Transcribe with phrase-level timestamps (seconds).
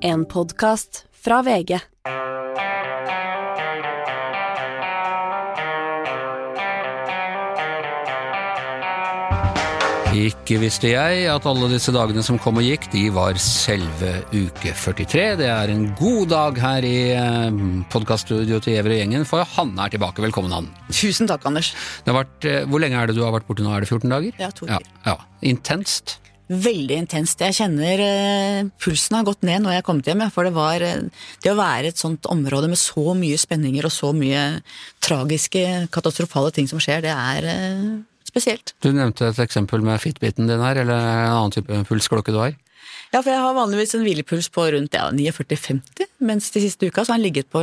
[0.00, 1.78] En podkast fra VG.
[10.18, 14.72] Ikke visste jeg at alle disse dagene som kom og gikk, de var selve uke
[14.72, 15.26] 43.
[15.38, 16.96] Det er en god dag her i
[17.92, 20.24] podkaststudioet til Gjever og gjengen, for Hanne er tilbake.
[20.24, 20.88] Velkommen, Hanne.
[20.90, 21.74] Tusen takk, Anders.
[22.04, 23.74] Det har vært, eh, hvor lenge er det du har vært borte nå?
[23.76, 24.32] Er det 14 dager?
[24.40, 25.16] Ja, to Ja, ja.
[25.42, 26.18] Intenst.
[26.48, 27.42] Veldig intenst.
[27.44, 30.22] Jeg kjenner eh, pulsen har gått ned når jeg har kommet hjem.
[30.32, 31.08] For det var eh,
[31.44, 34.44] Det å være et sånt område med så mye spenninger og så mye
[35.04, 37.90] tragiske, katastrofale ting som skjer, det er eh,
[38.28, 38.72] spesielt.
[38.84, 42.56] Du nevnte et eksempel med Fitbiten din her, eller en annen type pulsklokke du har.
[43.08, 47.04] Ja, for jeg har vanligvis en hvilepuls på rundt ja, 49-50, mens de siste uka
[47.04, 47.62] så har den ligget på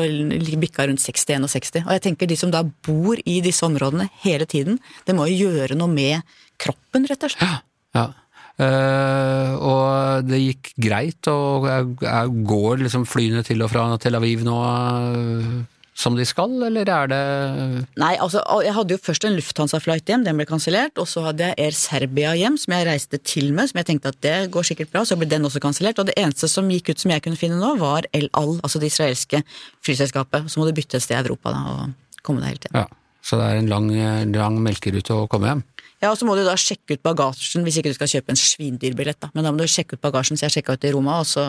[0.62, 1.84] bikka rundt 60-61.
[1.84, 5.49] Og jeg tenker de som da bor i disse områdene hele tiden, det må jo
[5.49, 7.62] gjøre noe med kroppen, rett og slett.
[7.94, 8.05] Ja.
[8.08, 8.25] Eh,
[8.59, 14.44] og det gikk greit, og jeg- jeg går liksom flyene til og fra Tel Aviv
[14.44, 15.63] nå eh,
[15.96, 20.26] som de skal, eller er det Nei, altså, jeg hadde jo først en Lufthansa-flight hjem,
[20.26, 20.91] den ble kansellert.
[20.99, 24.12] Og så hadde jeg Air Serbia hjem, som jeg reiste til med, som jeg tenkte
[24.12, 25.05] at det går sikkert bra.
[25.08, 25.98] Så ble den også kansellert.
[25.99, 28.80] Og det eneste som gikk ut som jeg kunne finne nå, var El Al, altså
[28.84, 29.41] det israelske
[29.87, 30.49] flyselskapet.
[30.52, 31.93] Så må du bytte et sted i Europa da, og
[32.27, 32.76] komme deg helt hjem.
[32.82, 32.87] Ja.
[33.24, 33.87] Så det er en lang,
[34.35, 35.63] lang melkerute å komme hjem.
[36.04, 38.40] Ja, og så må du da sjekke ut bagasjen, hvis ikke du skal kjøpe en
[38.40, 39.29] svindyrbillett, da.
[39.34, 41.48] Men da må du sjekke ut bagasjen, så jeg sjekka ut i Roma, og så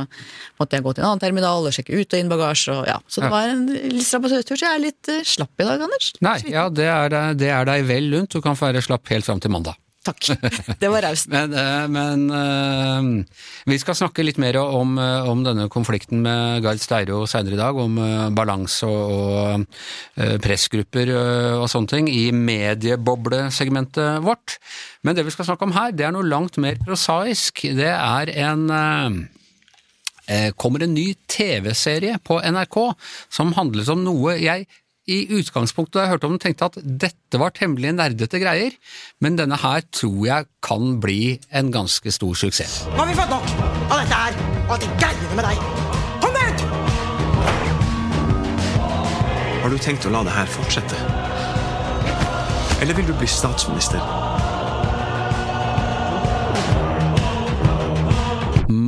[0.60, 3.00] måtte jeg gå til en annen terminal og sjekke ut og inn bagasje, og ja.
[3.10, 6.12] Så det var en litt strabasøstur, så jeg er litt eh, slapp i dag, Anders.
[6.24, 8.32] Nei, ja, det er deg vel lunt.
[8.32, 9.78] Du kan få være slapp helt fram til mandag.
[10.06, 10.28] Takk.
[10.78, 11.28] Det var raust.
[11.34, 13.08] Men, eh, men eh,
[13.66, 17.60] vi skal snakke litt mer om, eh, om denne konflikten med Gard Steiro senere i
[17.60, 17.98] dag, om
[18.36, 19.66] balanse og,
[20.16, 24.58] og pressgrupper og sånne ting i medieboblesegmentet vårt.
[25.06, 27.66] Men det vi skal snakke om her, det er noe langt mer prosaisk.
[27.76, 28.66] Det er en
[30.58, 32.78] kommer en ny TV-serie på NRK
[33.30, 34.66] som handler om noe jeg
[35.06, 38.74] i utgangspunktet da jeg hørte om den tenkte at dette var temmelig nerdete greier,
[39.22, 42.84] men denne her tror jeg kan bli en ganske stor suksess.
[42.90, 43.46] Nå har vi fått nok
[43.86, 44.32] av dette her,
[44.66, 45.56] og alt det greiene med deg.
[46.24, 46.60] Kom deg ut!
[49.62, 50.96] Har du tenkt å la det her fortsette?
[52.82, 54.02] Eller vil du bli statsminister?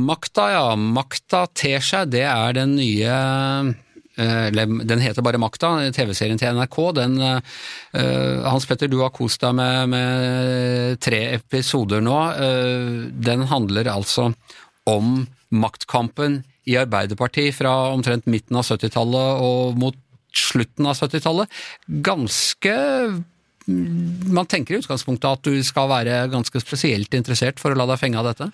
[0.09, 0.75] Makta, ja.
[0.75, 3.13] Makta ter seg, det er den nye
[4.19, 6.77] Den heter bare Makta, TV-serien til NRK.
[6.97, 12.19] Den, eh, Hans Petter, du har kost deg med, med tre episoder nå.
[12.35, 14.33] Eh, Den handler altså
[14.89, 19.97] om maktkampen i Arbeiderpartiet fra omtrent midten av 70-tallet og mot
[20.35, 21.59] slutten av 70-tallet.
[22.05, 22.75] Ganske
[23.69, 28.01] Man tenker i utgangspunktet at du skal være ganske spesielt interessert for å la deg
[28.01, 28.49] fenge av dette?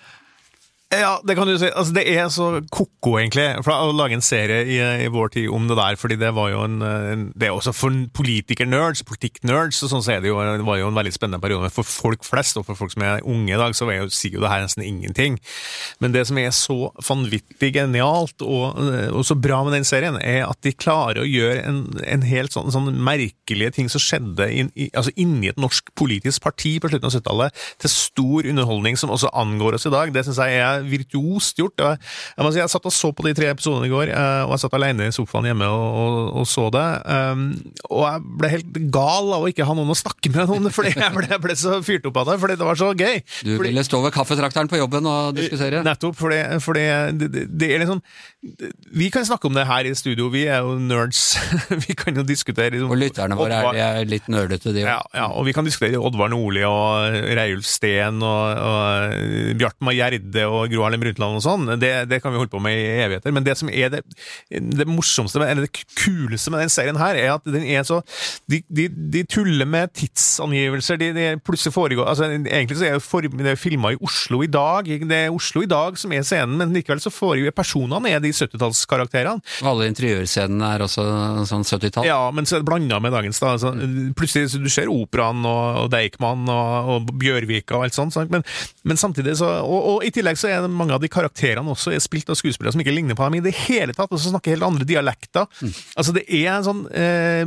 [0.94, 1.66] Ja, det kan du si.
[1.66, 5.64] Altså, det er så ko-ko, egentlig, å lage en serie i, i vår tid om
[5.66, 9.90] det der, fordi det var jo en, en Det er også for politiker-nerds, politikk-nerds, og
[9.90, 11.66] sånn så er det jo Det var jo en veldig spennende periode.
[11.66, 14.36] Men for folk flest, og for folk som er unge i dag, så jo, sier
[14.38, 15.40] jo det her nesten ingenting.
[15.98, 18.78] Men det som er så vanvittig genialt og,
[19.10, 22.54] og så bra med den serien, er at de klarer å gjøre en, en helt
[22.54, 26.94] sånn, sånn merkelige ting som skjedde in, i, altså inni et norsk politisk parti på
[26.94, 30.14] slutten av 70-tallet, til stor underholdning som også angår oss i dag.
[30.14, 31.80] Det syns jeg er virtuost gjort.
[31.80, 32.00] Jeg,
[32.36, 34.54] jeg, må si, jeg satt og så på de tre episodene i går, eh, og
[34.56, 36.84] jeg satt alene i sofaen hjemme og, og, og så det.
[37.06, 37.46] Um,
[37.90, 40.74] og jeg ble helt gal av å ikke ha noen å snakke med om det,
[40.76, 43.20] fordi jeg ble, jeg ble så fyrt opp av det, fordi det var så gøy.
[43.46, 45.82] Du Fordi- ville stå ved kaffetrakteren på jobben og diskutere?
[45.86, 46.84] Nettopp, fordi, fordi
[47.20, 48.00] det, det, det er liksom
[48.96, 51.36] Vi kan snakke om det her i studio, vi er jo nerds.
[51.86, 54.88] vi kan jo diskutere liksom, Og lytterne våre er, er litt nerdete, de òg.
[54.90, 60.46] ja, ja, og vi kan diskutere Oddvar Nordli og Reiulf Steen og, og Bjartmar Gjerde
[60.50, 61.68] og Gro Harlem Brundtland og sånn.
[61.80, 63.34] Det, det kan vi holde på med i evigheter.
[63.34, 64.02] Men det som er det,
[64.50, 68.00] det morsomste, eller det kuleste med den serien her, er at den er så
[68.50, 70.98] De, de, de tuller med tidsangivelser.
[71.00, 74.50] De, de plutselig foregår altså Egentlig så er for, det er filma i Oslo i
[74.50, 74.86] dag.
[74.86, 78.32] Det er Oslo i dag som er scenen, men likevel så foregår personene er de
[78.34, 79.42] 70-tallskarakterene.
[79.66, 81.04] Alle interiørscenene er også
[81.48, 82.06] sånn 70-tall.
[82.08, 83.40] Ja, men så er det blanda med dagens.
[83.42, 83.54] da.
[83.56, 83.72] Altså,
[84.18, 88.16] plutselig så du ser operaen og, og Deichman og, og Bjørvika og alt sånt.
[88.32, 88.44] Men,
[88.86, 92.02] men samtidig så og, og i tillegg så er mange av de karakterene også er
[92.04, 94.54] spilt av skuespillere som ikke ligner på dem i det hele tatt, og som snakker
[94.54, 95.46] helt andre dialekter.
[95.96, 97.42] Altså det er en sånn eh,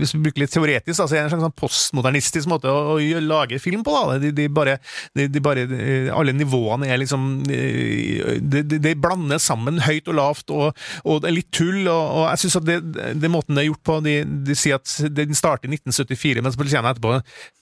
[0.00, 3.22] Hvis vi bruker litt teoretisk, altså, det er en slags sånn postmodernistisk måte å, å
[3.24, 3.94] lage film på.
[3.94, 4.18] da.
[4.22, 4.78] De, de bare,
[5.18, 10.08] de, de bare eh, Alle nivåene er liksom eh, De, de, de blander sammen høyt
[10.10, 10.72] og lavt, og,
[11.04, 11.84] og det er litt tull.
[11.86, 12.78] og, og jeg synes at det,
[13.22, 16.84] det måten det er gjort på De, sier at den starter i 1974, men politiet
[16.88, 17.18] etterpå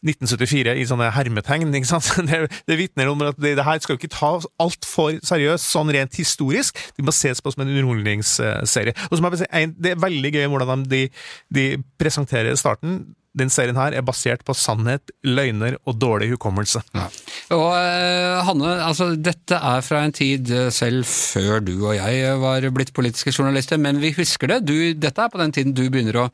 [0.06, 1.75] 1974 i sånne hermetegn.
[1.75, 2.12] ikke sant?
[2.26, 5.92] Det, det vitner om at det, det her skal jo ikke ta altfor seriøst sånn
[5.94, 6.78] rent historisk.
[6.96, 8.96] De må ses på som en underholdningsserie.
[9.10, 11.06] Og som jeg vil si, Det er veldig gøy hvordan de,
[11.52, 11.68] de
[12.00, 13.04] presenterer starten.
[13.36, 16.80] Den serien her er basert på sannhet, løgner og dårlig hukommelse.
[16.96, 17.08] Ja.
[17.52, 22.38] Og eh, Hanne, altså dette er fra en tid eh, selv før du og jeg
[22.40, 24.62] var blitt politiske journalister, men vi husker det.
[24.64, 26.30] Du, dette er på den tiden du begynner å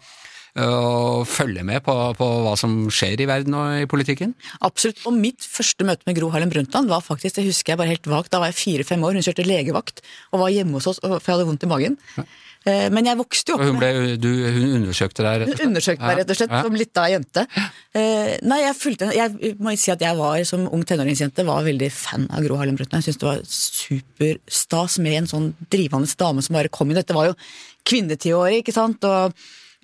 [0.61, 4.35] å følge med på, på, hva som skjer i verden og i politikken?
[4.61, 5.01] Absolutt.
[5.09, 8.09] Og mitt første møte med Gro Harlem Brundtland var faktisk, det husker jeg bare helt
[8.11, 9.17] vagt, da var jeg fire-fem år.
[9.17, 10.03] Hun kjørte legevakt
[10.33, 11.97] og var hjemme hos oss for jeg hadde vondt i magen.
[12.19, 12.27] Ja.
[12.69, 13.89] Eh, men jeg vokste jo opp hun, ble,
[14.23, 15.63] du, hun undersøkte deg, rett og slett?
[15.63, 16.61] Hun undersøkte meg, rett og slett, ja.
[16.67, 17.47] som lita jente.
[17.93, 21.89] Uh, nei, jeg fulgte Jeg må si at jeg var som ung tenåringsjente var veldig
[21.97, 23.03] fan av Gro Harlem Brundtland.
[23.03, 27.01] Jeg syntes det var superstas med en sånn drivende dame som bare kom inn.
[27.01, 27.37] Dette var jo
[27.89, 29.09] kvinnetiåret, ikke sant.
[29.09, 29.35] og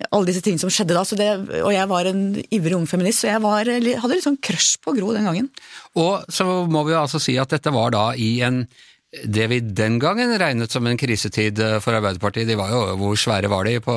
[0.07, 1.03] alle disse tingene som skjedde da.
[1.19, 1.29] Det,
[1.63, 2.21] og jeg var en
[2.55, 5.49] ivrig ung feminist, så jeg var, hadde litt sånn crush på Gro den gangen.
[5.99, 8.63] Og så må vi altså si at dette var da i en
[9.09, 13.49] det vi den gangen regnet som en krisetid for Arbeiderpartiet, de var jo, hvor svære
[13.49, 13.95] var de på,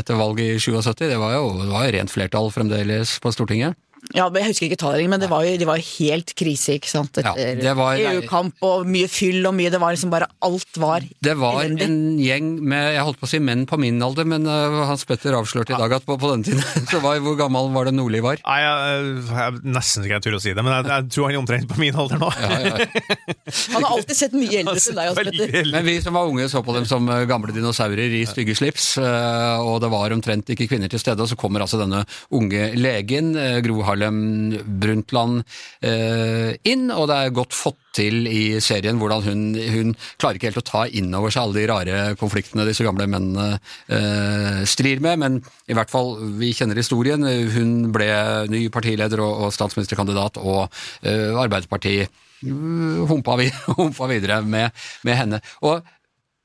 [0.00, 1.04] etter valget i 77?
[1.12, 3.78] Det var jo, det var rent flertall fremdeles på Stortinget?
[4.10, 7.16] Ja, jeg husker ikke tallet, men det var jo, de var helt krise, ikke sant.
[7.22, 11.34] Etter ja, EU-kamp og mye fyll og mye Det var liksom bare Alt var Det
[11.38, 11.86] var elendig.
[11.86, 15.06] en gjeng med jeg holdt på å si menn på min alder, men uh, Hans
[15.08, 17.94] Petter avslørte i dag at på, på den tiden så var Hvor gammel var det
[17.94, 18.42] Nordli var?
[18.42, 21.36] Nei, jeg, jeg, Nesten ikke jeg tør å si det, men jeg, jeg, tror han
[21.36, 22.32] er omtrent på min alder nå.
[22.42, 22.90] Ja, ja.
[23.76, 25.70] han har alltid sett mye eldre ut enn deg, Hans Petter.
[25.72, 28.90] Men vi som var unge, så på dem som eh, gamle dinosaurer i stygge slips,
[28.98, 32.02] og det var omtrent ikke kvinner til stede, og så kommer altså denne
[32.34, 33.32] unge legen,
[33.62, 35.42] Gro Harlem Brundtland
[35.84, 40.50] eh, inn, og det er godt fått til i serien hvordan hun, hun klarer ikke
[40.50, 43.60] helt å ta inn over seg alle de rare konfliktene disse gamle mennene
[43.92, 45.38] eh, strir med, men
[45.68, 47.24] i hvert fall, vi kjenner historien.
[47.52, 48.10] Hun ble
[48.52, 50.66] ny partileder og, og statsministerkandidat, og
[51.06, 52.12] eh, Arbeiderpartiet
[52.46, 54.72] uh, humpa, vi, humpa videre med,
[55.06, 55.42] med henne.
[55.62, 55.82] Og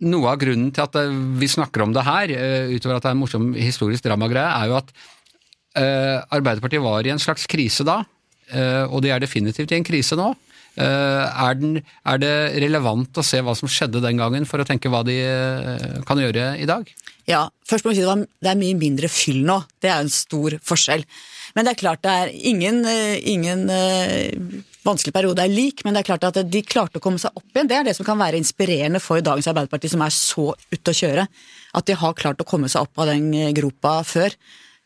[0.08, 0.98] noe av grunnen til at
[1.42, 2.34] vi snakker om det her,
[2.70, 5.17] utover at det er en morsom historisk dramagreie, er jo at Eh,
[5.78, 8.02] Arbeiderpartiet var i en slags krise da,
[8.52, 10.34] eh, og de er definitivt i en krise nå.
[10.78, 10.84] Eh,
[11.48, 14.92] er, den, er, det relevant å se hva som skjedde den gangen, for å tenke
[14.94, 15.18] hva de
[16.06, 16.90] kan gjøre i dag?
[17.28, 19.60] Ja, først må vi si det, det er mye mindre fyll nå.
[19.82, 21.04] Det er en stor forskjell.
[21.58, 22.84] Men det er klart det er ingen,
[23.26, 23.66] ingen
[24.88, 27.50] vanskelig periode er lik, men det er klart at de klarte å komme seg opp
[27.52, 27.70] igjen.
[27.70, 31.00] Det er det som kan være inspirerende for dagens Arbeiderparti, som er så ute å
[31.02, 31.28] kjøre.
[31.78, 34.36] At de har klart å komme seg opp av den gropa før.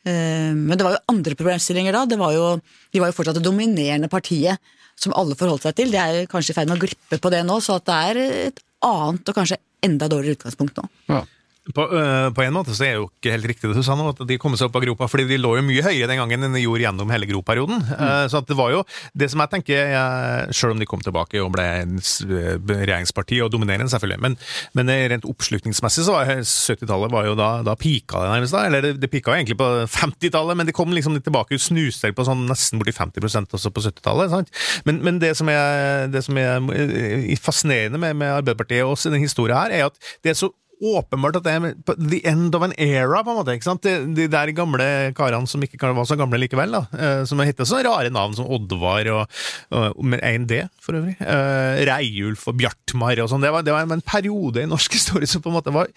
[0.07, 2.05] Eh, men det var jo andre problemstillinger da.
[2.23, 2.45] Var jo,
[2.91, 4.61] de var jo fortsatt det dominerende partiet
[5.01, 5.93] som alle forholdt seg til.
[5.93, 8.21] De er kanskje i ferd med å glippe på det nå, så det er
[8.51, 10.87] et annet og kanskje enda dårligere utgangspunkt nå.
[11.09, 11.23] Ja.
[11.61, 13.93] På, øh, på, en måte så er det jo ikke helt riktig det du sa
[13.93, 16.17] nå, at de kom seg opp av gropa, fordi de lå jo mye høyere den
[16.17, 17.83] gangen enn de gjorde gjennom hele groperioden.
[17.85, 17.99] Mm.
[18.01, 18.79] Uh, så det var jo
[19.13, 23.91] det som jeg tenker, jeg, selv om de kom tilbake og ble regjeringsparti og dominerende,
[23.93, 24.37] selvfølgelig, men,
[24.79, 28.87] men rent oppslutningsmessig så var 70-tallet var jo da, da pika det nærmest da, eller
[28.87, 32.25] det, det pika egentlig på 50-tallet, men de kom liksom litt tilbake og snuste på
[32.25, 34.33] sånn nesten borti 50% også på 70-tallet.
[34.33, 34.49] sant?
[34.89, 39.21] Men, men, det som er, det som er eh, fascinerende med, med Arbeiderpartiet og denne
[39.21, 40.49] historien her, er at det er så
[40.81, 43.57] åpenbart at det er the end of an era, på en måte.
[43.57, 43.83] ikke sant?
[43.85, 44.87] De, de der gamle
[45.17, 46.85] karene som ikke var så gamle likevel, da.
[47.27, 49.39] som som heter så rare navn som Oddvar og,
[49.71, 51.17] og med 1D, for øvrig.
[51.21, 53.43] Uh, Reiulf og Bjartmar og sånn.
[53.43, 55.89] Det, det, var en periode i norsk historie som på en måte var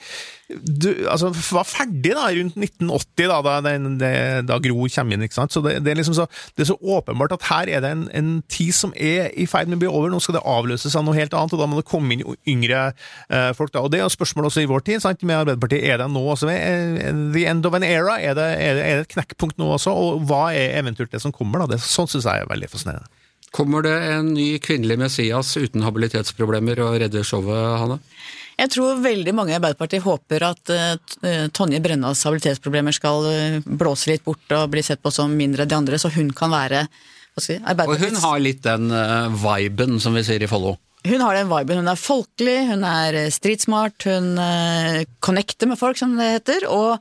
[0.48, 3.96] du, altså, var ferdig da, rundt 1980, da, da, den,
[4.44, 5.24] da Gro kommer inn.
[5.24, 5.54] ikke sant?
[5.54, 8.04] Så det, det, er liksom så, det er så åpenbart at her er det en,
[8.12, 10.12] en, tid som er i ferd med å bli over.
[10.12, 12.90] Nå skal det avløses av noe helt annet, og da må det komme inn yngre
[12.92, 13.72] uh, folk.
[13.72, 15.86] da, og Det er jo spørsmål også i vår tid sant, med Arbeiderpartiet.
[15.88, 18.18] Er det nå også the end of an era?
[18.20, 19.94] Er det, er det, er det et knekkpunkt nå også?
[19.94, 21.64] Og hva er eventuelt det som kommer?
[21.64, 21.74] da?
[21.74, 23.22] Det, sånn syns jeg er veldig fascinerende.
[23.54, 28.00] Kommer det en ny kvinnelig Messias uten habilitetsproblemer og redder showet, Hanne?
[28.58, 34.10] Jeg tror veldig mange i Arbeiderpartiet håper at uh, Tonje Brennas habilitetsproblemer skal uh, blåse
[34.10, 36.84] litt bort og bli sett på som mindre de andre, så hun kan være
[37.42, 40.76] si, Og hun har litt den uh, viben som vi sier i Follo?
[41.04, 41.82] Hun har den viben.
[41.82, 44.38] Hun er folkelig, hun er stridsmart, hun
[45.20, 46.64] connecter med folk, som det heter.
[46.72, 46.96] Og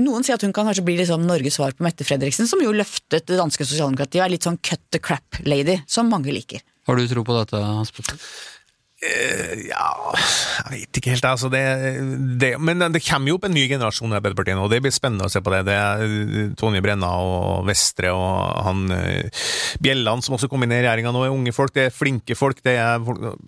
[0.00, 2.72] noen sier at hun kan kanskje bli liksom Norges svar på Mette Fredriksen, som jo
[2.72, 6.64] løftet det danske sosialdemokratiet er litt sånn cut the crap-lady, som mange liker.
[6.88, 7.60] Har du tro på dette?
[7.60, 7.84] Uh,
[9.68, 11.50] ja Jeg vet ikke helt, altså.
[11.52, 11.62] Det,
[12.40, 14.94] det, men det kommer jo opp en ny generasjon i Arbeiderpartiet nå, og det blir
[14.94, 15.64] spennende å se på det.
[15.68, 19.44] Det er eh, Tonje Brenna og Vestre og han uh,
[19.84, 21.74] Bjelland som også kom inn i regjeringa nå, er unge folk.
[21.74, 22.62] Det er flinke folk.
[22.64, 23.02] Det er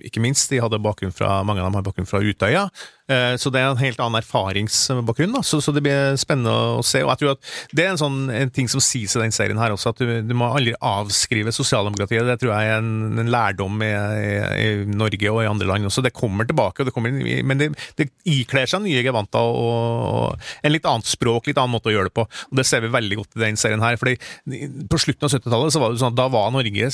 [0.07, 2.67] ikke minst, de hadde bakgrunn fra, mange av dem har bakgrunn fra Utøya.
[3.09, 5.43] Eh, Så det er en helt annen erfaringsbakgrunn, da.
[5.47, 7.05] Så, så det blir spennende å se.
[7.05, 9.61] Og jeg tror at det er en sånn en ting som sies i den serien
[9.63, 12.27] her også, at du, du må aldri avskrive sosialdemokratiet.
[12.27, 14.35] Det tror jeg er en, en lærdom i, i,
[14.67, 16.05] i Norge og i andre land også.
[16.05, 17.15] Det kommer tilbake, og det kommer,
[17.47, 19.57] men det, det ikler seg nye gevanter og,
[20.37, 22.27] og en litt annet språk, litt annen måte å gjøre det på.
[22.51, 23.97] Og det ser vi veldig godt i den serien her.
[24.01, 24.17] fordi
[24.91, 26.91] på slutten av 70-tallet så var det sånn at da var Norge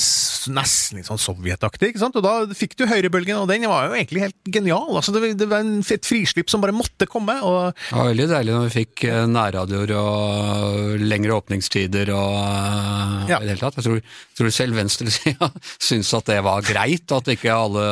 [0.53, 2.17] nesten litt sånn sovjetaktig, ikke sant?
[2.19, 4.89] Og da fikk du høyrebølgen, og den var jo egentlig helt genial.
[4.99, 7.35] Altså, det, det var et frislipp som bare måtte komme.
[7.45, 13.31] og Det var veldig deilig når vi fikk eh, nærradioer og lengre åpningstider og eh,
[13.31, 13.39] Ja.
[13.39, 13.79] i det hele tatt.
[13.79, 14.01] Jeg tror,
[14.37, 15.49] tror selv venstresida
[15.89, 17.85] syntes at det var greit, at ikke alle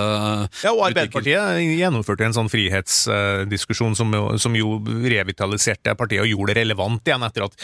[0.65, 6.61] Ja, og Arbeiderpartiet gjennomførte en sånn frihetsdiskusjon som, som jo revitaliserte partiet og gjorde det
[6.61, 7.57] relevant igjen etter at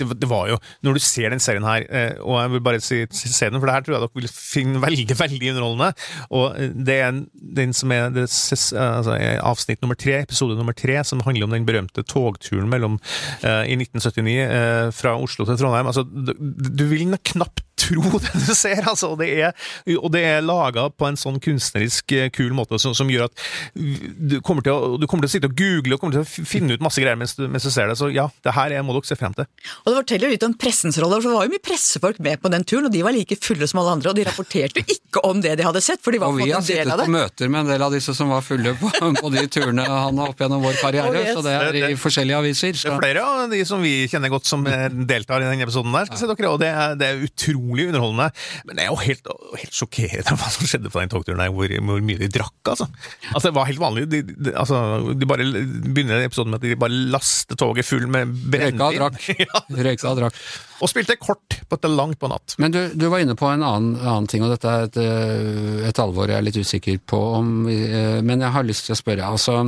[0.00, 3.02] det, var jo, Når du ser den serien her, eh, og jeg vil bare si,
[3.14, 5.90] se den, for det her tror jeg dere vil finne veldig veldig underholdende,
[6.34, 7.20] og eh, det er
[7.60, 11.68] den som er det, altså, avsnitt nummer tre, episode nummer tre, som handler om den
[11.68, 12.98] berømte togturen mellom,
[13.42, 15.90] eh, i 1979 eh, fra Oslo til Trondheim.
[15.90, 16.34] Altså, du,
[16.74, 19.54] du vil knapt tro det du ser, altså, det er,
[19.98, 23.44] og det er laga på en sånn kunstnerisk eh, kul måte som, som gjør at
[23.74, 26.46] du kommer, til å, du kommer til å sitte og google og kommer til å
[26.48, 28.84] finne ut masse greier mens du, mens du ser det, så ja, det her er,
[28.86, 29.48] må dere se frem til.
[29.84, 32.52] Og det forteller litt om pressens rolle, for det var jo mye pressefolk med på
[32.54, 35.42] den turen, og de var like fulle som alle andre, og de rapporterte ikke om
[35.44, 36.64] det de hadde sett, for de var Og en del av det.
[36.64, 38.92] Og vi har sittet på møter med en del av disse som var fulle på,
[39.22, 41.34] på de turene han har opp gjennom vår karriere, Oh, yes.
[41.36, 42.76] så det er i forskjellige aviser.
[42.78, 45.92] Det er flere av de som vi kjenner godt som eh, deltar i denne episoden
[45.94, 46.22] der, skal ja.
[46.22, 48.28] si dere, og det er, det er utrolig underholdende.
[48.68, 49.30] Men det er jo helt,
[49.60, 52.88] helt sjokkerende hva som skjedde på den togturen der, hvor, hvor mye de drakk, altså.
[53.32, 54.06] Altså, det var helt vanlig.
[54.12, 54.80] De, de, altså,
[55.14, 59.00] de bare begynner episoden med at de bare laster toget full med Røyka og brennevin.
[59.00, 59.28] drakk.
[59.46, 59.64] ja.
[59.88, 60.40] Røyka og drakk.
[60.84, 62.56] Og spilte kort på et langt på natt.
[62.60, 65.88] Men du, du var inne på en annen, annen ting, og dette er et, eh,
[65.88, 69.00] et alvor jeg er litt usikker på om eh, Men jeg har lyst til å
[69.00, 69.30] spørre.
[69.36, 69.62] altså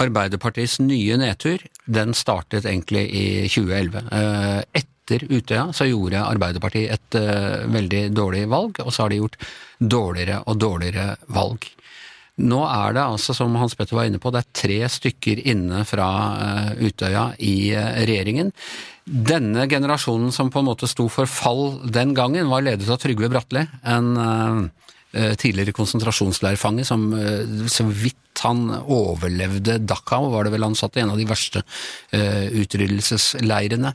[0.00, 4.06] Arbeiderpartiets nye nedtur, den startet egentlig i 2011.
[4.08, 9.20] Eh, Etter Utøya så gjorde Arbeiderpartiet et eh, veldig dårlig valg, og så har de
[9.20, 9.36] gjort
[9.78, 11.68] dårligere og dårligere valg.
[12.42, 15.82] Nå er det altså, som Hans Petter var inne på, det er tre stykker inne
[15.84, 16.08] fra
[16.46, 18.54] eh, Utøya i regjeringen.
[19.04, 23.28] Denne generasjonen som på en måte sto for fall den gangen, var ledet av Trygve
[23.28, 24.70] Bratteli, en
[25.12, 27.02] tidligere konsentrasjonsleirfange som
[27.68, 31.62] så vidt han overlevde Dachau, var det vel han satt i en av de verste
[31.62, 33.92] uh, utryddelsesleirene.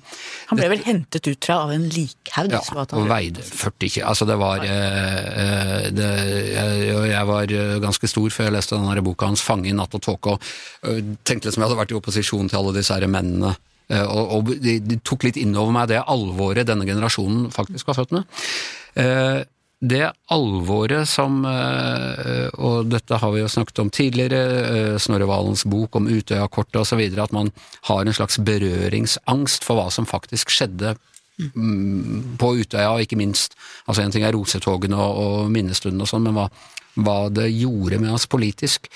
[0.52, 2.54] Han ble vel hentet ut fra av en likhaug.
[2.54, 4.08] Ja, og veide 40 kilo.
[4.12, 6.12] Altså det var uh, det,
[6.54, 7.56] jeg, jeg var
[7.88, 10.44] ganske stor før jeg leste denne boka hans 'Fange i natt og tåke', og
[10.88, 13.56] uh, tenkte liksom jeg hadde vært i opposisjon til alle disse her mennene.
[13.88, 17.96] Og, og de, de tok litt inn over meg det alvoret denne generasjonen faktisk var
[18.02, 18.42] født med.
[18.98, 19.46] Eh,
[19.80, 25.68] Det alvoret som eh, Og dette har vi jo snakket om tidligere, eh, Snorre Valens
[25.70, 27.52] bok om Utøya-kortet osv., at man
[27.86, 30.96] har en slags berøringsangst for hva som faktisk skjedde
[31.54, 33.54] mm, på Utøya, og ikke minst
[33.86, 36.50] altså En ting er rosetogene og, minnestunden og sånn, men hva,
[36.98, 38.90] hva det gjorde med oss politisk.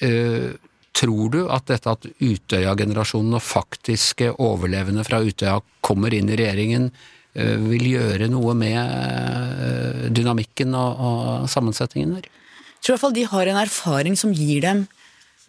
[0.00, 0.56] Eh,
[0.96, 6.94] tror du at dette at Utøya-generasjonen og faktiske overlevende fra Utøya kommer inn i regjeringen,
[7.34, 12.28] vil gjøre noe med eh, dynamikken og, og sammensetningen der?
[12.28, 14.84] Jeg tror i hvert fall de har en erfaring som gir dem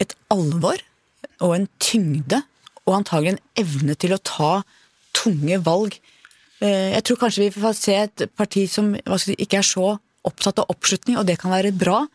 [0.01, 0.79] et alvor
[1.43, 2.41] og en tyngde,
[2.85, 4.51] og antagelig en evne til å ta
[5.15, 5.97] tunge valg.
[6.63, 10.61] Eh, Jeg tror kanskje vi får se et parti som si, ikke er så opptatt
[10.63, 12.05] av oppslutning, og det kan være bra.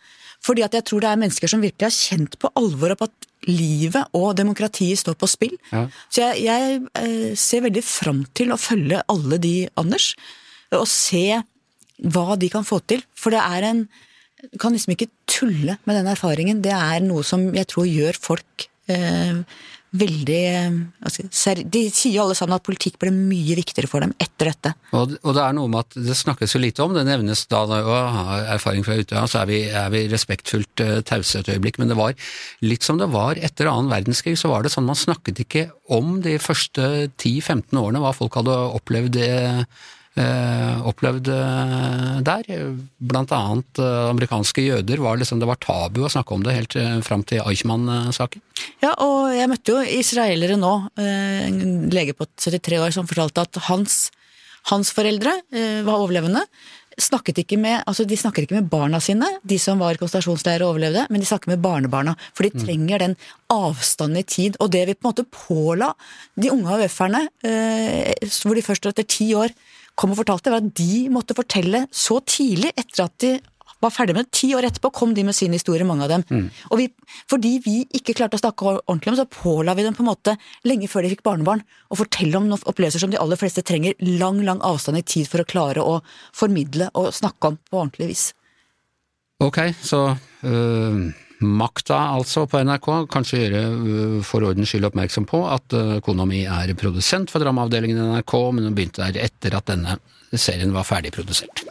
[0.45, 3.29] Fordi at jeg tror det er mennesker som virkelig har kjent på alvoret på at
[3.49, 5.57] livet og demokratiet står på spill.
[5.73, 5.87] Ja.
[6.13, 10.13] Så jeg, jeg eh, ser veldig fram til å følge alle de, Anders,
[10.77, 11.41] og se
[12.01, 13.05] hva de kan få til.
[13.17, 13.89] For det er en
[14.41, 16.63] Du kan liksom ikke tulle med den erfaringen.
[16.65, 19.43] Det er noe som jeg tror gjør folk eh,
[19.91, 24.13] veldig jeg ser- De sier jo alle sammen at politikk ble mye viktigere for dem
[24.23, 24.73] etter dette.
[24.95, 27.65] Og, og det er noe med at det snakkes jo lite om, det nevnes da
[27.67, 31.51] når å har erfaring fra Utøya, så er vi, er vi respektfullt uh, tause et
[31.53, 32.15] øyeblikk, men det var
[32.63, 36.21] litt som det var etter annen verdenskrig, så var det sånn man snakket ikke om
[36.25, 39.65] de første 10-15 årene hva folk hadde opplevd eh,
[40.91, 42.49] opplevd eh, der.
[42.99, 46.77] Blant annet eh, amerikanske jøder var liksom, det var tabu å snakke om det helt
[47.07, 48.43] fram til Eichmann-saken.
[48.83, 53.47] Ja, og jeg møtte jo israelere nå, eh, en lege på 73 år som fortalte
[53.47, 54.03] at hans,
[54.73, 56.45] hans foreldre eh, var overlevende.
[57.01, 60.65] Snakket ikke med, altså de snakker ikke med barna sine, de som var i konsentrasjonsleir
[60.65, 62.17] og overlevde, men de snakker med barnebarna.
[62.37, 63.15] For de trenger den
[63.53, 64.59] avstanden i tid.
[64.61, 65.93] Og det vi på en måte påla
[66.37, 69.55] de unge AUF-erne, eh, hvor de først etter ti år
[70.01, 73.35] kom og fortalte, var at de måtte fortelle så tidlig, etter at de
[73.81, 74.35] var ferdig med det.
[74.37, 76.25] Ti år etterpå kom de med sin historie, mange av dem.
[76.71, 76.89] Og vi,
[77.31, 80.37] fordi vi ikke klarte å snakke ordentlig om så påla vi dem på en måte
[80.69, 83.97] lenge før de fikk barnebarn, å fortelle om noen opplevelser som de aller fleste trenger
[84.05, 86.01] lang, lang avstand i tid for å klare å
[86.37, 88.27] formidle og snakke om på ordentlig vis.
[89.41, 90.03] Ok, så
[90.45, 91.09] øh,
[91.41, 96.27] makta altså på NRK, kanskje gjøre øh, for ordens skyld oppmerksom på at øh, kona
[96.29, 99.99] mi er produsent for dramaavdelingen i NRK, men hun begynte der etter at denne
[100.37, 101.65] serien var ferdigprodusert.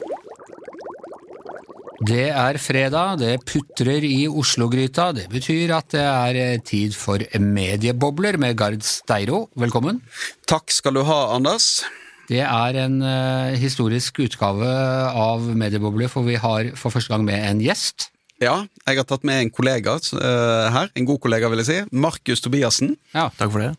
[1.99, 5.09] Det er fredag, det putrer i Oslo-gryta.
[5.11, 9.49] Det betyr at det er eh, tid for mediebobler med Gard Steiro.
[9.59, 9.99] Velkommen.
[10.47, 11.81] Takk skal du ha, Anders.
[12.29, 14.69] Det er en uh, historisk utgave
[15.09, 18.11] av Mediebobler, for vi har for første gang med en gjest.
[18.39, 20.91] Ja, jeg har tatt med en kollega uh, her.
[20.95, 21.79] En god kollega, vil jeg si.
[21.91, 22.95] Markus Tobiassen.
[23.11, 23.73] Ja, Takk for det.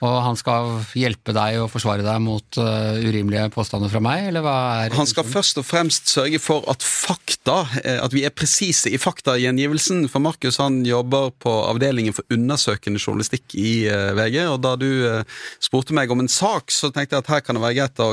[0.00, 4.44] Og han skal hjelpe deg og forsvare deg mot uh, urimelige påstander fra meg, eller
[4.44, 4.54] hva
[4.86, 8.88] er Han skal først og fremst sørge for at fakta, eh, at vi er presise
[8.88, 10.06] i faktagjengivelsen.
[10.08, 14.40] For Markus han jobber på avdelingen for undersøkende journalistikk i uh, VG.
[14.54, 17.60] Og da du uh, spurte meg om en sak, så tenkte jeg at her kan
[17.60, 18.10] det være greit å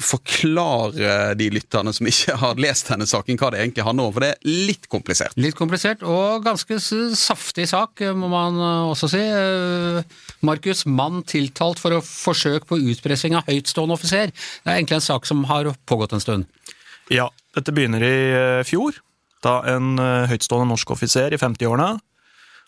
[0.00, 4.14] forklare de lytterne som ikke har lest denne saken, hva det egentlig handler om.
[4.16, 5.36] For det er litt komplisert.
[5.40, 9.20] Litt komplisert og ganske saftig sak, må man eh, også si.
[9.20, 14.32] Eh, Markus, mann tiltalt for å forsøk på utpressing av høytstående offiser.
[14.32, 16.76] Det er egentlig en sak som har pågått en stund.
[17.10, 19.00] Ja, dette begynner i eh, fjor,
[19.44, 19.94] da en
[20.28, 21.94] høytstående norsk offiser i 50-årene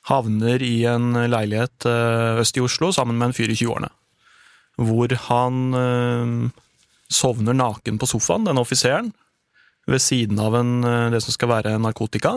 [0.09, 1.85] havner i en leilighet
[2.43, 3.91] øst i Oslo sammen med en fyr i 20-årene.
[4.83, 5.59] Hvor han
[7.14, 9.12] sovner naken på sofaen, denne offiseren,
[9.88, 12.37] ved siden av en, eh, det som skal være narkotika.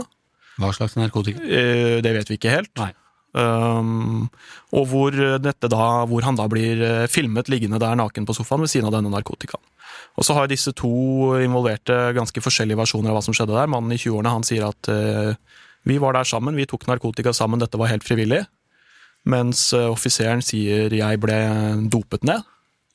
[0.60, 1.42] Hva slags narkotika?
[1.44, 2.72] Eh, Det vet vi ikke helt.
[2.78, 2.94] Nei.
[3.36, 4.30] Um,
[4.72, 8.62] og hvor, dette da, hvor han da blir eh, filmet liggende der naken på sofaen
[8.62, 9.60] ved siden av denne narkotikaen.
[10.16, 13.68] Og så har disse to involverte ganske forskjellige versjoner av hva som skjedde der.
[13.68, 15.36] Mannen i 20-årene han sier at uh,
[15.84, 18.46] vi var der sammen, vi tok narkotika sammen, dette var helt frivillig.
[19.30, 21.38] Mens eh, offiseren sier jeg ble
[21.92, 22.52] dopet ned, eh,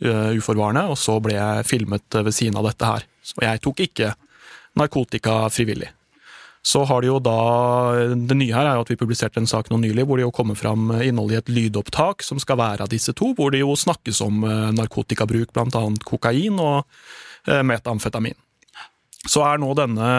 [0.09, 3.07] uforvarende, og så ble jeg filmet eh, ved siden av dette her.
[3.23, 4.12] Så jeg tok ikke
[4.80, 5.90] narkotika frivillig.
[6.62, 7.37] Så har de jo da,
[8.12, 10.35] Det nye her er jo at vi publiserte en sak nå nylig hvor det jo
[10.35, 13.72] kommer fram innhold i et lydopptak som skal være av disse to, hvor det jo
[13.72, 15.85] snakkes om eh, narkotikabruk, bl.a.
[16.05, 16.85] kokain og
[17.48, 18.37] eh, metamfetamin.
[19.29, 20.11] Så er nå denne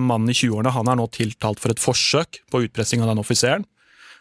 [0.00, 3.64] mannen i 20-årene han er nå tiltalt for et forsøk på utpressing av den offiseren.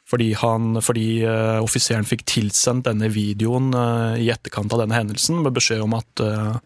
[0.10, 5.44] Fordi, han, fordi uh, offiseren fikk tilsendt denne videoen uh, i etterkant av denne hendelsen
[5.44, 6.58] med beskjed om at uh,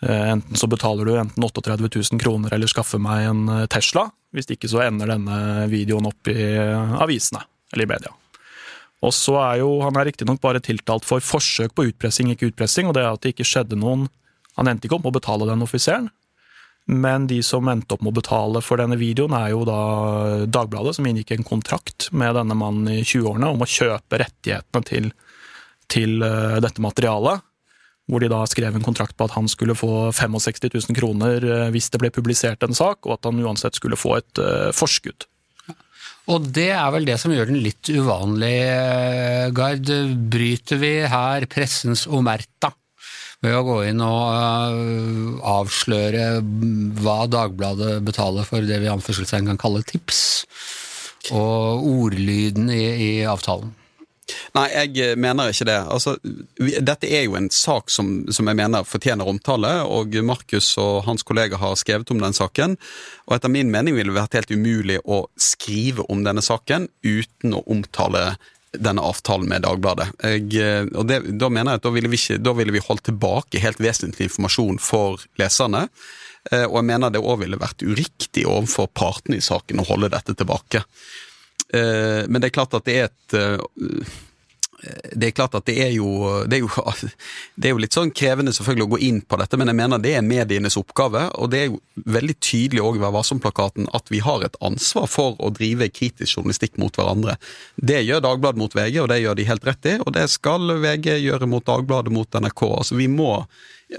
[0.00, 4.06] Enten så betaler du enten 38 000 kroner eller skaffer meg en Tesla.
[4.32, 6.46] Hvis ikke så ender denne videoen opp i
[7.04, 7.42] avisene,
[7.74, 8.14] eller i media.
[9.04, 12.88] Og så er jo, Han er riktignok bare tiltalt for forsøk på utpressing, ikke utpressing.
[12.88, 14.08] og det er at det ikke skjedde noen,
[14.56, 16.08] Han endte ikke opp med å betale den offiseren.
[16.90, 19.80] Men de som endte opp med å betale for denne videoen, er jo da
[20.50, 25.06] Dagbladet, som inngikk en kontrakt med denne mannen i 20-årene om å kjøpe rettighetene til,
[25.92, 27.46] til eh, dette materialet
[28.10, 31.68] hvor de da skrev en kontrakt på at han skulle få 65 000 kroner eh,
[31.70, 35.28] hvis det ble publisert en sak, og at han uansett skulle få et eh, forskudd.
[36.30, 38.58] Og det er vel det som gjør den litt uvanlig,
[39.56, 39.88] Gard.
[40.30, 42.70] Bryter vi her pressens omerta
[43.44, 46.24] ved å gå inn og eh, avsløre
[47.00, 50.22] hva Dagbladet betaler for det vi i anførselstegn kan kalle tips,
[51.36, 53.74] og ordlyden i, i avtalen?
[54.56, 55.78] Nei, jeg eh, mener ikke det.
[55.90, 56.16] Altså,
[56.58, 61.24] dette er jo en sak som, som jeg mener fortjener omtale, og Markus og hans
[61.26, 62.76] kollega har skrevet om den saken.
[63.28, 67.56] Og etter min mening ville det vært helt umulig å skrive om denne saken uten
[67.56, 68.34] å omtale
[68.78, 70.10] denne avtalen med Dagbladet.
[70.22, 72.82] Jeg, eh, og det, Da mener jeg at da ville, vi ikke, da ville vi
[72.84, 75.88] holdt tilbake helt vesentlig informasjon for leserne.
[76.50, 80.10] Eh, Og jeg mener det òg ville vært uriktig overfor partene i saken å holde
[80.10, 80.84] dette tilbake.
[81.74, 83.38] Eh, Men det er klart at det er et
[85.12, 86.08] det er klart at det er, jo,
[86.48, 86.70] det, er jo,
[87.60, 90.02] det er jo litt sånn krevende selvfølgelig å gå inn på dette, men jeg mener
[90.02, 91.26] det er medienes oppgave.
[91.40, 91.80] Og det er jo
[92.16, 96.38] veldig tydelig òg i Vær varsom-plakaten at vi har et ansvar for å drive kritisk
[96.38, 97.36] journalistikk mot hverandre.
[97.76, 99.98] Det gjør Dagbladet mot VG, og det gjør de helt rett i.
[100.04, 102.64] Og det skal VG gjøre mot Dagbladet, mot NRK.
[102.80, 103.34] Altså vi må,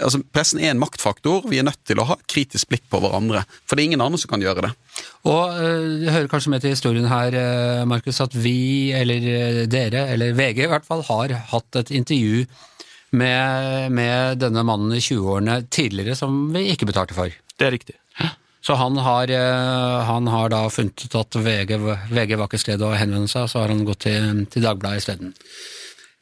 [0.00, 1.44] altså Pressen er en maktfaktor.
[1.50, 3.44] Vi er nødt til å ha et kritisk blikk på hverandre.
[3.66, 4.72] For det er ingen andre som kan gjøre det.
[5.28, 5.56] Og
[6.02, 10.36] det hører kanskje med til historien her, øh, Markus, at vi, eller øh, dere, eller
[10.38, 12.46] VG i hvert fall, har hatt et intervju
[13.12, 17.34] med, med denne mannen i 20-årene tidligere som vi ikke betalte for.
[17.58, 17.98] Det er riktig.
[18.62, 19.26] Så han har,
[20.06, 21.72] han har da funnet ut at VG,
[22.14, 25.32] VG var ikke stedet å henvende seg, så har han gått til, til Dagbladet isteden.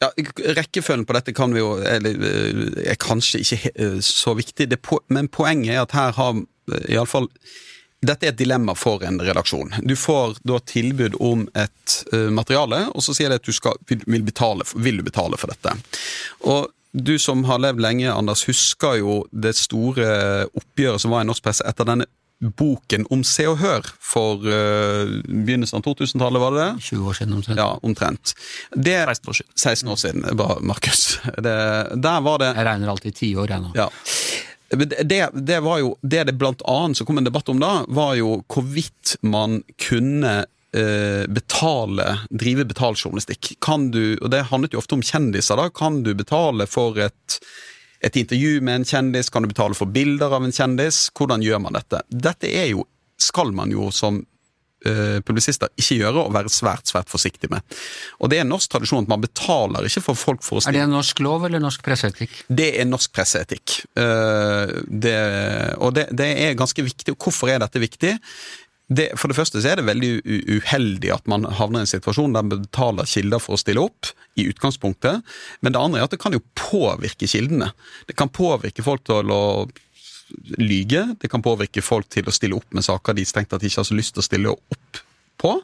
[0.00, 0.08] Ja,
[0.56, 4.78] Rekkefølgen på dette kan vi jo, eller, eh, er kanskje ikke eh, så viktig, det,
[5.12, 7.28] men poenget er at her har eh, iallfall
[8.00, 9.74] dette er et dilemma for en redaksjon.
[9.84, 11.96] Du får da tilbud om et
[12.32, 15.74] materiale, og så sier de at du skal, vil, betale, vil du betale for dette.
[16.48, 21.28] Og du som har levd lenge, Anders, husker jo det store oppgjøret som var i
[21.28, 22.08] norsk presse etter denne
[22.40, 26.84] boken om Se og Hør for uh, begynnelsen av 2000-tallet, var det det?
[26.88, 27.58] 20 år siden omtrent.
[27.60, 28.32] Ja, omtrent.
[28.74, 29.52] Det, 16 år siden.
[29.60, 30.24] 16 år siden,
[30.70, 31.02] Markus.
[31.36, 31.56] Det,
[32.00, 33.74] der var det Jeg regner alltid tiår, jeg nå.
[33.76, 33.90] ja.
[34.70, 37.72] Det, det- det var jo det det blant annet som kom en debatt om da,
[37.90, 43.56] var jo hvorvidt man kunne eh, betale, drive betaljournalistikk.
[43.60, 45.66] Kan du, og det handlet jo ofte om kjendiser, da.
[45.74, 47.40] Kan du betale for et,
[48.00, 49.30] et intervju med en kjendis?
[49.32, 51.08] Kan du betale for bilder av en kjendis?
[51.16, 52.02] Hvordan gjør man dette?
[52.08, 52.86] Dette er jo,
[53.20, 54.22] skal man jo som
[54.86, 57.76] eh, publisister ikke gjøre, og være svært, svært forsiktig med.
[58.20, 60.78] Og det er en norsk tradisjon at man betaler ikke for folk for å Er
[60.78, 62.40] det norsk lov eller norsk presseetikk?
[62.48, 63.76] det er norsk presseetikk.
[64.00, 65.18] Eh, det,
[65.78, 67.16] og det, det er ganske viktig.
[67.20, 68.16] Hvorfor er dette viktig?
[68.90, 70.08] Det, for det første så er det veldig
[70.58, 74.10] uheldig at man havner i en situasjon der man betaler kilder for å stille opp,
[74.38, 75.22] i utgangspunktet.
[75.62, 77.70] Men det andre er at det kan jo påvirke kildene.
[78.08, 79.44] Det kan påvirke folk til å
[80.58, 83.82] lyge, det kan påvirke folk til å stille opp med saker de strengt tatt ikke
[83.82, 85.00] har så lyst til å stille opp
[85.40, 85.54] på.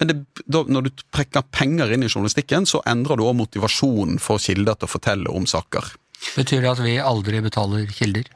[0.00, 4.20] Men det, da, når du trekker penger inn i journalistikken, så endrer du også motivasjonen
[4.22, 5.92] for kilder til å fortelle om saker.
[6.36, 8.30] Betyr det at vi aldri betaler kilder?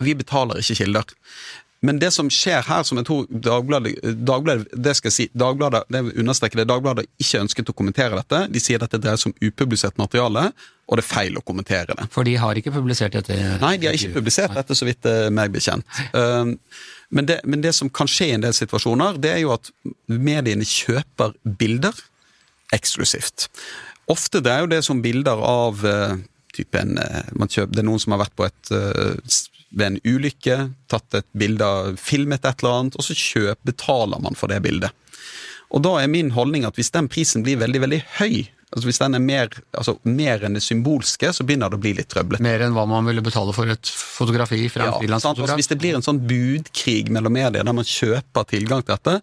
[0.00, 1.12] Vi betaler ikke kilder.
[1.86, 3.94] Men det som skjer her, som jeg tror Dagbladet,
[4.28, 8.42] Dagbladet det skal si, Dagbladet, det understreker det, Dagbladet ikke ønsket å kommentere dette.
[8.52, 10.50] De sier dette dreier seg om upublisert materiale,
[10.90, 12.08] og det er feil å kommentere det.
[12.12, 13.36] For de har ikke publisert dette?
[13.62, 15.86] Nei, de har ikke publisert dette, så vidt er meg bekjent.
[16.12, 16.58] Um,
[17.10, 19.70] Men det, men det som kan skje i en del situasjoner, det er jo at
[20.06, 21.96] mediene kjøper bilder
[22.76, 23.48] eksklusivt.
[24.10, 25.82] Ofte det er jo det som bilder av
[26.56, 29.98] typen eh, man kjøper, Det er noen som har vært på et eh, ved en
[30.02, 30.56] ulykke,
[30.90, 31.66] tatt et bilde
[32.00, 34.90] filmet et eller annet, og så kjøp, betaler man for det bildet.
[35.70, 38.98] Og da er min holdning at hvis den prisen blir veldig, veldig høy, altså hvis
[39.02, 42.42] den er mer, altså mer enn det symbolske, så begynner det å bli litt trøblete.
[42.42, 45.38] Mer enn hva man ville betale for et fotografi fra en Ja, sant?
[45.38, 49.20] Altså, hvis det blir en sånn budkrig mellom medier der man kjøper tilgang til dette,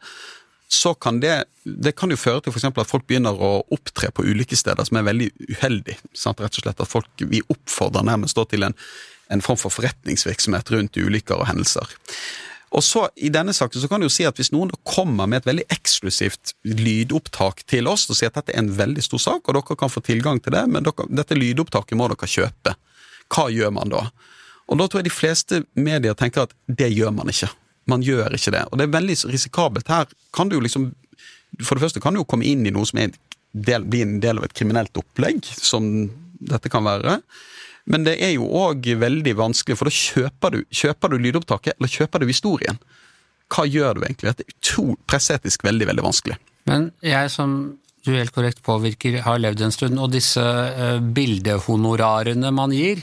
[0.68, 4.26] så kan det, det kan jo føre til for at folk begynner å opptre på
[4.28, 5.96] ulike steder som er veldig uheldig.
[6.12, 6.42] Sant?
[6.44, 8.76] Rett og slett at folk, Vi oppfordrer nærmest til en,
[9.32, 11.88] en form for forretningsvirksomhet rundt ulykker og hendelser.
[12.76, 15.40] Og så I denne saken så kan du jo si at hvis noen kommer med
[15.40, 19.48] et veldig eksklusivt lydopptak til oss og sier at dette er en veldig stor sak,
[19.48, 22.76] og dere kan få tilgang til det, men dere, dette lydopptaket må dere kjøpe,
[23.32, 24.04] hva gjør man da?
[24.68, 27.48] Og da tror jeg de fleste medier tenker at det gjør man ikke.
[27.88, 28.63] Man gjør ikke det.
[28.71, 29.88] Og det er veldig risikabelt.
[29.91, 30.91] Her kan du liksom
[31.63, 33.13] For det første kan du jo komme inn i noe som er en
[33.65, 35.88] del, blir en del av et kriminelt opplegg, som
[36.38, 37.15] dette kan være.
[37.88, 41.89] Men det er jo òg veldig vanskelig, for da kjøper du, kjøper du lydopptaket, eller
[41.89, 42.78] kjøper du historien?
[43.47, 44.34] Hva gjør du egentlig?
[44.34, 46.38] Dette er utro, presseetisk veldig, veldig vanskelig.
[46.67, 47.58] Men jeg som
[48.08, 53.02] du helt korrekt påvirker, har levd en stund, og disse eh, bildehonorarene man gir,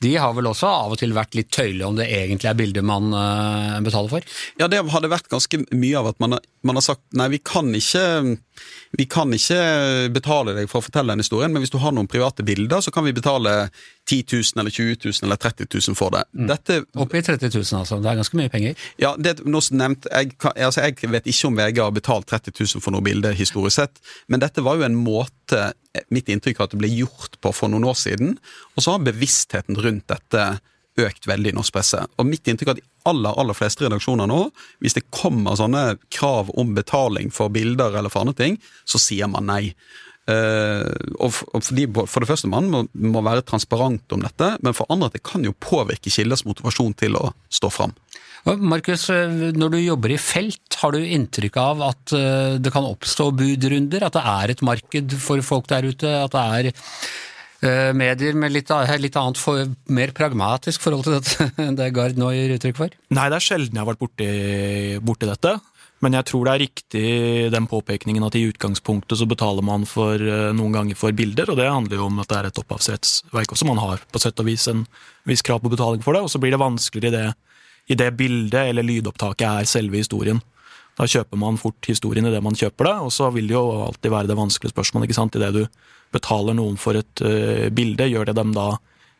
[0.00, 2.84] de har vel også av og til vært litt tøyelige om det egentlig er bilder
[2.86, 4.28] man eh, betaler for?
[4.60, 7.28] Ja, det har det vært ganske mye av at man har, man har sagt nei,
[7.34, 8.04] vi kan ikke
[8.98, 9.58] vi kan ikke
[10.14, 12.90] betale deg for å fortelle den historien, men hvis du har noen private bilder, så
[12.94, 13.52] kan vi betale
[14.10, 16.24] 10 000 eller 20 000 eller 30 000 for det.
[16.50, 18.00] Dette Oppi 30 000, altså.
[18.02, 18.74] Det er ganske mye penger.
[19.02, 19.44] Ja, det er
[19.78, 23.04] nevnt, jeg, kan- altså jeg vet ikke om VG har betalt 30 000 for noe
[23.06, 25.70] bilde historisk sett, men dette var jo en måte,
[26.10, 28.36] mitt inntrykk er at det ble gjort på for noen år siden,
[28.74, 30.48] og så har bevisstheten rundt dette
[31.06, 32.02] økt veldig i norsk presse.
[32.18, 34.42] Og mitt inntrykk er at de aller, aller fleste redaksjoner nå,
[34.84, 39.30] hvis det kommer sånne krav om betaling for bilder eller for andre ting, så sier
[39.32, 39.74] man nei.
[40.30, 40.84] Uh,
[41.16, 44.76] og for, og fordi, for det første, man må, må være transparent om dette, men
[44.76, 47.96] for andre at det kan jo påvirke kilders motivasjon til å stå fram.
[48.44, 52.86] Markus, eh, når du jobber i felt, har du inntrykk av at eh, det kan
[52.88, 54.06] oppstå budrunder?
[54.06, 56.08] At det er et marked for folk der ute?
[56.08, 56.70] At det er
[57.60, 58.70] medier med litt,
[59.02, 62.94] litt annet, for, mer pragmatisk forhold til dette enn det Gard nå gir uttrykk for?
[63.12, 64.30] Nei, det er sjelden jeg har vært borti,
[65.04, 65.58] borti dette.
[66.00, 67.08] Men jeg tror det er riktig
[67.52, 71.60] den påpekningen at i utgangspunktet så betaler man for eh, noen ganger for bilder, og
[71.60, 73.68] det handler jo om at det er et opphavsrettsverk også.
[73.68, 74.86] Man har på sett og vis en
[75.28, 77.58] viss krav på betaling for det, og så blir det vanskeligere i det,
[77.92, 80.40] i det bildet eller lydopptaket er selve historien.
[81.00, 83.64] Da kjøper man fort historien i det man kjøper det, og så vil det jo
[83.86, 85.08] alltid være det vanskelige spørsmålet.
[85.08, 85.38] ikke sant?
[85.38, 85.62] I det du
[86.12, 88.74] betaler noen for et uh, bilde, gjør det dem da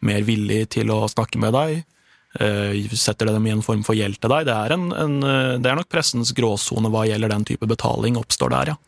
[0.05, 1.81] mer villig til å snakke med deg?
[2.37, 4.45] Uh, setter det dem i en form for gjeld til deg?
[4.51, 8.21] Det er, en, en, uh, det er nok pressens gråsone hva gjelder den type betaling,
[8.21, 8.79] oppstår der, ja.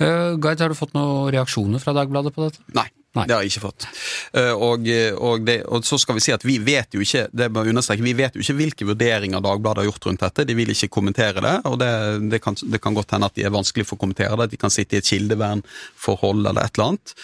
[0.00, 2.64] Uh, Gard, har du fått noen reaksjoner fra Dagbladet på dette?
[2.72, 2.88] Nei.
[3.14, 3.26] Nei.
[3.30, 3.86] Det har jeg ikke fått.
[4.34, 4.88] Eh, Og,
[5.22, 8.02] og, det, og så skal vi si at vi vet jo ikke det må understreke,
[8.02, 10.46] vi vet jo ikke hvilke vurderinger Dagbladet har gjort rundt dette.
[10.48, 11.92] De vil ikke kommentere det, og det,
[12.32, 14.48] det, kan, det kan godt hende at de er vanskelig for å kommentere det.
[14.48, 17.14] at De kan sitte i et kildevernforhold eller et eller annet.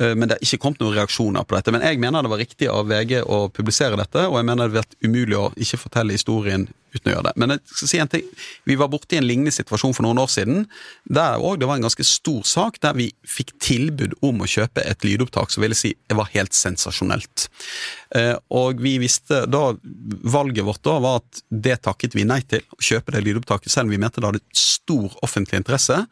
[0.00, 1.72] Eh, Men det er ikke kommet noen reaksjoner på dette.
[1.74, 4.76] Men jeg mener det var riktig av VG å publisere dette, og jeg mener det
[4.76, 7.32] har vært umulig å ikke fortelle historien uten å gjøre det.
[7.36, 8.28] Men jeg skal si en ting.
[8.64, 10.62] Vi var borte i en lignende situasjon for noen år siden.
[11.04, 14.86] Der òg det var en ganske stor sak, der vi fikk tilbud om å kjøpe
[14.88, 17.48] et lydopptak som ville si det var helt sensasjonelt.
[18.16, 19.74] Eh, Og vi visste da
[20.24, 23.88] Valget vårt da var at det takket vi nei til, å kjøpe det lydopptaket, selv
[23.88, 26.06] om vi mente det hadde stor offentlig interesse.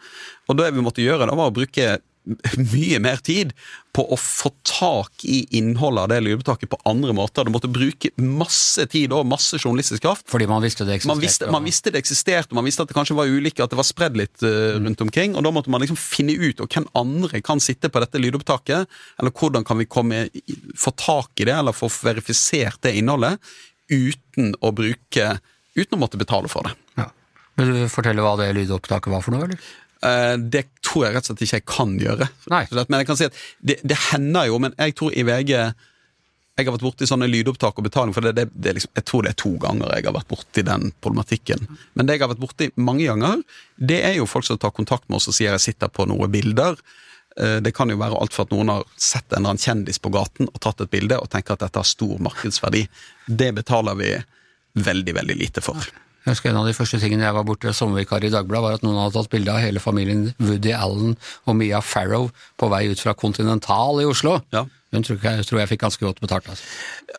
[0.48, 3.52] Og det vi måtte gjøre, da var å bruke mye mer tid
[3.96, 7.46] på å få tak i innholdet av det lydopptaket på andre måter.
[7.46, 10.26] Du måtte bruke masse tid og masse journalistisk kraft.
[10.30, 11.14] Fordi man visste det eksisterte.
[11.14, 13.72] Man visste, man visste det eksisterte, og man visste at det kanskje var ulike, at
[13.72, 15.36] det var spredd litt uh, rundt omkring.
[15.38, 18.90] Og da måtte man liksom finne ut og hvem andre kan sitte på dette lydopptaket,
[19.20, 20.26] eller hvordan kan vi komme,
[20.76, 23.38] få tak i det, eller få verifisert det innholdet,
[23.92, 25.36] uten å bruke
[25.76, 26.70] Uten å måtte betale for det.
[26.96, 27.10] Ja.
[27.60, 29.60] Vil du fortelle hva det lydopptaket var for noe, eller?
[30.02, 32.28] Eh, Det tror jeg rett og slett ikke jeg kan gjøre.
[32.52, 32.64] Nei.
[32.88, 35.52] Men jeg kan si at det, det hender jo, men jeg tror i VG
[36.56, 39.22] jeg har vært borti sånne lydopptak og betaling, for det, det, det liksom, jeg tror
[39.26, 41.66] det er to ganger jeg har vært borti den problematikken.
[41.92, 43.42] Men det jeg har vært borti mange ganger,
[43.76, 46.32] det er jo folk som tar kontakt med oss og sier jeg sitter på noen
[46.32, 46.80] bilder.
[47.36, 50.00] Eh, Det kan jo være alt fra at noen har sett en eller annen kjendis
[50.00, 52.86] på gaten og tatt et bilde og tenker at dette har stor markedsverdi.
[53.28, 54.14] Det betaler vi
[54.80, 55.76] veldig, veldig lite for.
[56.26, 58.82] Jeg husker En av de første tingene jeg var borte sommervikar i Dagbladet, var at
[58.82, 61.14] noen hadde tatt bilde av hele familien Woody Allen
[61.46, 64.40] og Mia Farrow på vei ut fra Continental i Oslo.
[64.50, 64.64] Ja.
[64.94, 66.46] Hun tror jeg, tror jeg fikk ganske godt betalt.
[66.52, 66.66] Altså.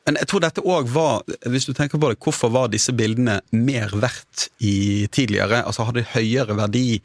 [0.07, 3.41] Men jeg tror dette òg var Hvis du tenker på det, hvorfor var disse bildene
[3.51, 5.59] mer verdt i tidligere?
[5.67, 7.01] Altså hadde høyere verdi?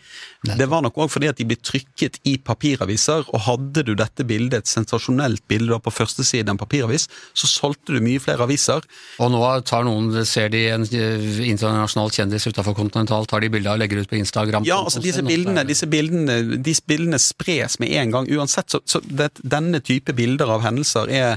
[0.46, 4.26] Det var nok òg fordi at de ble trykket i papiraviser, og hadde du dette
[4.26, 8.46] bildet, et sensasjonelt bilde på første side av en papiravis, så solgte du mye flere
[8.46, 8.86] aviser.
[9.22, 13.70] Og nå tar noen, ser de en eh, internasjonal kjendis utafor Continental, tar de bilde
[13.70, 14.66] og legger ut på Instagram.
[14.68, 18.70] Ja, altså disse bildene, disse bildene, disse bildene spres med en gang uansett.
[18.72, 21.28] Så, så det, denne type bilder av hendelser er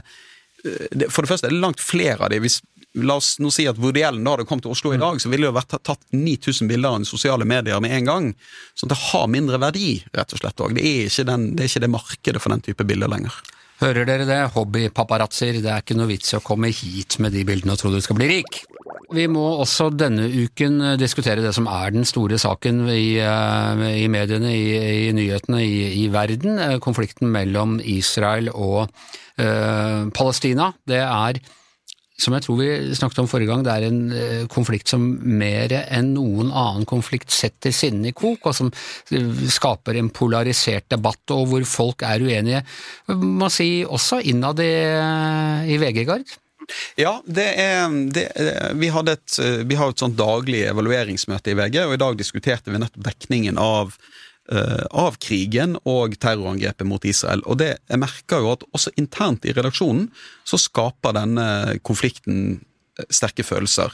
[0.63, 2.39] eh, For det første er det langt flere av de.
[2.43, 2.59] Hvis,
[2.95, 5.51] la oss nå si at da hadde kommet til Oslo i dag, så ville det
[5.51, 8.29] jo vært tatt- tatt 9000 bilder av sosiale medier med en gang.
[8.73, 10.61] Så det har mindre verdi, rett og slett.
[10.63, 13.35] Og det er det, er ikke det markedet for den type bilder lenger.
[13.81, 14.39] Hører dere det?
[14.55, 15.59] Hobbypaparazzoer.
[15.59, 17.99] Det er ikke noe vits i å komme hit med de bildene og tro du
[18.03, 18.61] skal bli rik.
[19.13, 23.83] Vi må også denne uken eh, diskutere det som er den store saken i, eh,
[24.01, 26.57] i mediene, i, i nyhetene i, i verden.
[26.57, 28.87] eh, Konflikten mellom Israel og
[29.37, 30.71] eh, Palestina.
[30.87, 31.41] Det er
[32.15, 36.13] som jeg tror vi snakket om forrige gang, det er en konflikt som mer enn
[36.15, 38.69] noen annen konflikt setter sinnene i kok, og som
[39.51, 42.63] skaper en polarisert debatt, og hvor folk er uenige.
[43.11, 44.71] Man si også innad i,
[45.75, 46.37] i VG, Gard.
[46.99, 48.25] Ja, det er, det,
[48.79, 52.73] vi, et, eh, vi har et sånt daglig evalueringsmøte i VG, og i dag diskuterte
[52.73, 53.95] vi nettopp dekningen av,
[54.51, 57.43] eh, av krigen og terrorangrepet mot Israel.
[57.45, 60.09] Og det, jeg merker jo at også internt i redaksjonen
[60.47, 61.47] så skaper denne
[61.85, 62.41] konflikten
[62.99, 63.93] eh, sterke følelser.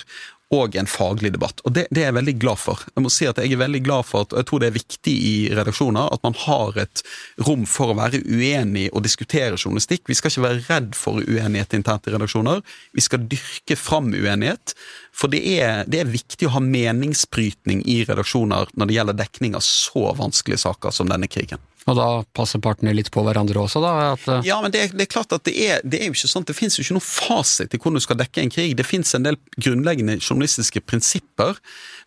[0.51, 1.61] Og en faglig debatt.
[1.63, 2.81] Og det, det er jeg veldig glad for.
[2.91, 4.75] Jeg må si at jeg er veldig glad for at, og jeg tror det er
[4.75, 7.03] viktig i redaksjoner at man har et
[7.47, 10.03] rom for å være uenig og diskutere journalistikk.
[10.11, 12.59] Vi skal ikke være redd for uenighet internt i redaksjoner.
[12.91, 14.75] Vi skal dyrke fram uenighet.
[15.15, 19.55] For det er, det er viktig å ha meningsbrytning i redaksjoner når det gjelder dekning
[19.55, 21.63] av så vanskelige saker som denne krigen.
[21.89, 23.91] Og da passer partene litt på hverandre også, da?
[24.13, 26.15] At, eh, Ja, men det er, det er klart at det er, det er jo
[26.15, 28.75] ikke sånn, det finnes jo ikke noen fasit til hvordan du skal dekke en krig.
[28.77, 31.57] Det finnes en del grunnleggende journalistiske prinsipper.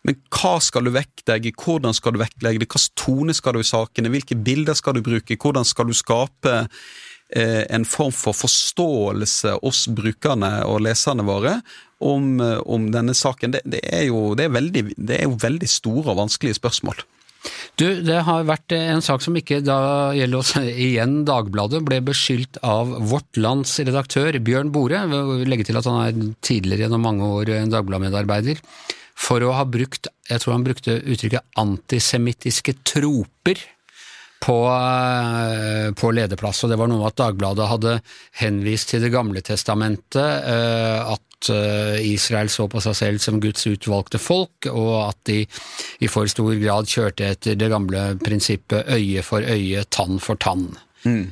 [0.07, 3.67] Men hva skal du vektlegge, hvordan skal du vektlegge det, hvilken tone skal du i
[3.67, 6.55] sakene, hvilke bilder skal du bruke, hvordan skal du skape
[7.35, 11.57] eh, en form for forståelse oss brukerne og leserne våre
[11.99, 13.57] om, eh, om denne saken.
[13.57, 17.03] Det, det, er jo, det, er veldig, det er jo veldig store og vanskelige spørsmål.
[17.75, 21.23] Du, det har vært en sak som ikke da gjelder oss igjen.
[21.27, 25.03] Dagbladet ble beskyldt av Vårt Lands redaktør Bjørn Bore,
[25.47, 28.63] legge til at han er tidligere gjennom mange år en Dagbladet-medarbeider,
[29.15, 33.61] for å ha brukt, jeg tror han brukte uttrykket antisemittiske troper
[34.45, 37.93] på, eh, på lederplass, og det var noe med at Dagbladet hadde
[38.41, 40.99] henvist til Det gamle testamentet, eh,
[41.35, 45.43] at eh, Israel så på seg selv som Guds utvalgte folk, og at de
[46.01, 50.69] i for stor grad kjørte etter det gamle prinsippet øye for øye, tann for tann.
[51.05, 51.27] Mm.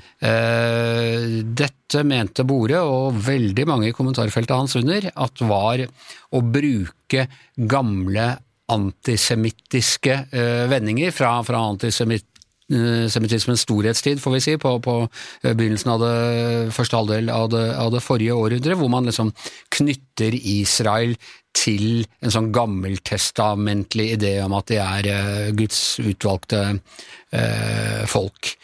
[1.57, 7.25] Dette mente Bore, og veldig mange i kommentarfeltet hans under, at var å bruke
[7.57, 8.27] gamle
[8.71, 12.32] antisemittiske eh, vendinger fra, fra antisemitt
[12.71, 14.95] antisemittismens storhetstid, får vi si, på, på
[15.43, 19.33] eh, begynnelsen av det første halvdel av det, av det forrige århundret, hvor man liksom
[19.73, 21.15] knytter Israel
[21.53, 28.55] til en sånn gammeltestamentlig idé om at de er eh, Guds utvalgte eh, folk.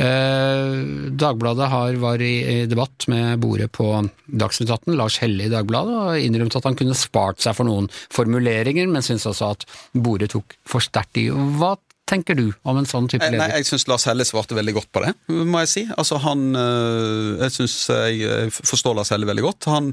[0.00, 0.78] Eh,
[1.18, 3.90] Dagbladet har, var i, i debatt med Bore på
[4.26, 7.90] Dagsnytt 18, Lars Helle i Dagbladet, og innrømte at han kunne spart seg for noen
[8.14, 11.28] formuleringer, men syntes også at Bore tok for sterkt i.
[11.28, 11.74] Hva
[12.08, 13.40] tenker du om en sånn type leder?
[13.40, 15.84] Nei, jeg syns Lars Helle svarte veldig godt på det, må jeg si.
[15.96, 19.68] Altså, han øh, Jeg syns jeg forstår Lars Helle veldig godt.
[19.72, 19.92] Han,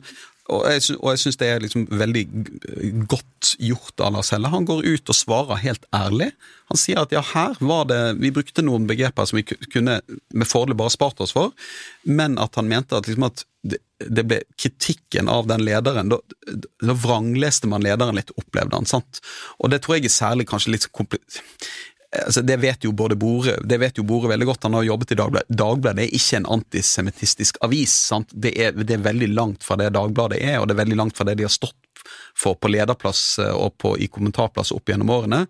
[0.54, 2.24] og jeg og jeg syns det er liksom veldig
[3.10, 4.52] godt gjort av Lars Helle.
[4.54, 6.30] Han går ut og svarer helt ærlig.
[6.70, 10.50] Han sier at ja, her var det Vi brukte noen begreper som vi kunne med
[10.50, 11.54] fordel bare spart oss for,
[12.06, 16.20] men at han mente at liksom at det, det ble kritikken av den lederen Da,
[16.86, 18.86] da vrangleste man lederen litt, opplevde han.
[18.86, 19.22] sant?
[19.58, 21.22] Og det tror jeg er særlig kanskje litt kompli
[22.26, 25.16] altså det vet jo både Bore det vet jo Bore veldig godt, han har jobbet
[25.16, 25.58] i Dagbladet.
[25.64, 27.96] Dagbladet er ikke en antisemittistisk avis.
[28.12, 28.32] sant?
[28.32, 31.18] Det er, det er veldig langt fra det Dagbladet er, og det er veldig langt
[31.18, 31.78] fra det de har stått
[32.38, 35.46] for på lederplass eh, og på, i kommentarplass opp gjennom årene.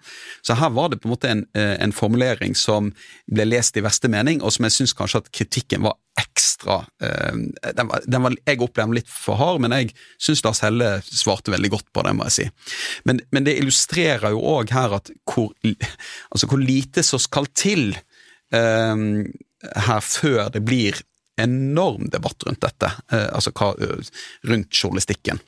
[0.45, 2.91] Så her var det på en måte en, eh, en formulering som
[3.31, 7.39] ble lest i verste mening, og som jeg syns kanskje at kritikken var ekstra eh,
[7.75, 10.91] den var, den var, Jeg opplevde den litt for hard, men jeg syns Lars Helle
[11.09, 12.45] svarte veldig godt på det, må jeg si.
[13.09, 15.51] Men, men det illustrerer jo òg her at hvor,
[16.29, 17.97] altså hvor lite som skal til
[18.55, 20.99] her før det blir
[21.41, 23.73] enorm debatt rundt dette, altså hva,
[24.47, 25.41] rundt journalistikken.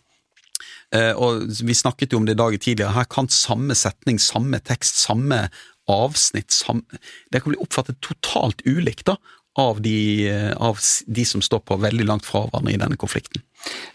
[0.95, 2.95] Eh, og Vi snakket jo om det i dag tidligere.
[2.95, 5.47] Her kan samme setning, samme tekst, samme
[5.88, 6.84] avsnitt samme,
[7.32, 9.15] Det kan bli oppfattet totalt ulikt da,
[9.58, 13.41] av de, eh, av de som står på veldig langt fra hverandre i denne konflikten.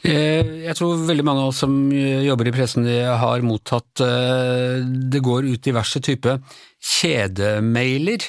[0.03, 5.53] Eh, Jeg tror veldig mange av oss som jobber i pressen har mottatt Det går
[5.53, 6.41] ut diverse typer
[6.81, 8.21] kjedemailer.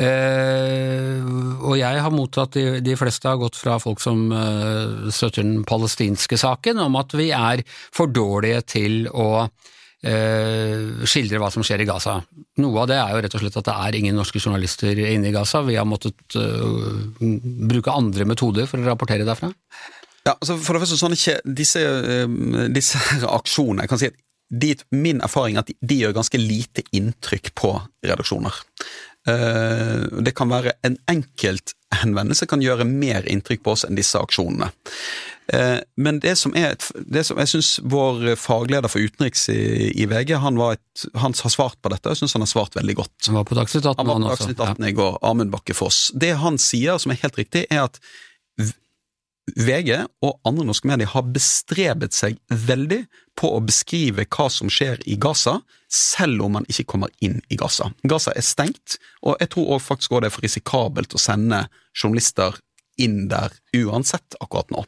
[0.00, 1.18] Eh,
[1.60, 5.66] og jeg har mottatt de, de fleste har gått fra folk som eh, støtter den
[5.68, 11.84] palestinske saken, om at vi er for dårlige til å eh, skildre hva som skjer
[11.84, 12.16] i Gaza.
[12.64, 15.28] Noe av det er jo rett og slett at det er ingen norske journalister inne
[15.28, 15.60] i Gaza.
[15.68, 16.38] Vi har måttet
[17.20, 19.52] bruke andre metoder for å rapportere derfra.
[20.24, 21.80] Ja, altså For det første, sånn ikke- disse,
[22.72, 24.18] disse aksjonene jeg kan si at
[24.50, 27.70] de, Min erfaring er at de gjør ganske lite inntrykk på
[28.02, 28.56] redaksjoner.
[29.28, 34.16] Eh, det kan være En enkelt henvendelse kan gjøre mer inntrykk på oss enn disse
[34.16, 34.70] aksjonene.
[35.52, 40.06] Eh, men det som er det som Jeg syns vår fagleder for utenriks i, i
[40.08, 42.96] VG han, var et, han har svart på dette, jeg syns han har svart veldig
[43.02, 43.16] godt.
[43.26, 44.36] Han var på Dagsnytt 18 Han var på.
[44.36, 46.08] Dagsnytt 18 i går, Amund Bakke Foss.
[46.14, 48.00] Det han sier, som er helt riktig, er at
[49.56, 53.02] VG og andre norske medier har bestrebet seg veldig
[53.40, 57.56] på å beskrive hva som skjer i Gaza, selv om man ikke kommer inn i
[57.58, 57.88] Gaza.
[58.06, 61.62] Gaza er stengt, og jeg tror også faktisk også det er for risikabelt å sende
[61.96, 62.60] journalister
[63.00, 64.84] inn der uansett akkurat nå.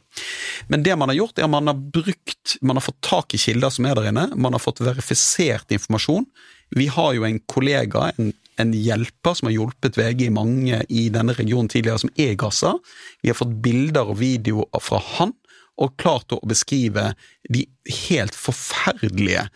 [0.69, 3.39] Men det man har gjort, er at man har brukt Man har fått tak i
[3.39, 6.27] kilder som er der inne, man har fått verifisert informasjon.
[6.75, 11.07] Vi har jo en kollega, en, en hjelper, som har hjulpet VG i mange i
[11.13, 12.75] denne regionen tidligere, som er i Gaza.
[13.23, 15.33] Vi har fått bilder og videoer fra han,
[15.81, 17.11] og klarte å beskrive
[17.49, 17.65] de
[18.07, 19.47] helt forferdelige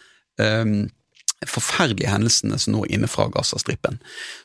[0.42, 0.88] um,
[1.46, 4.00] forferdelige hendelsene som nå er inne fra Gazastripen.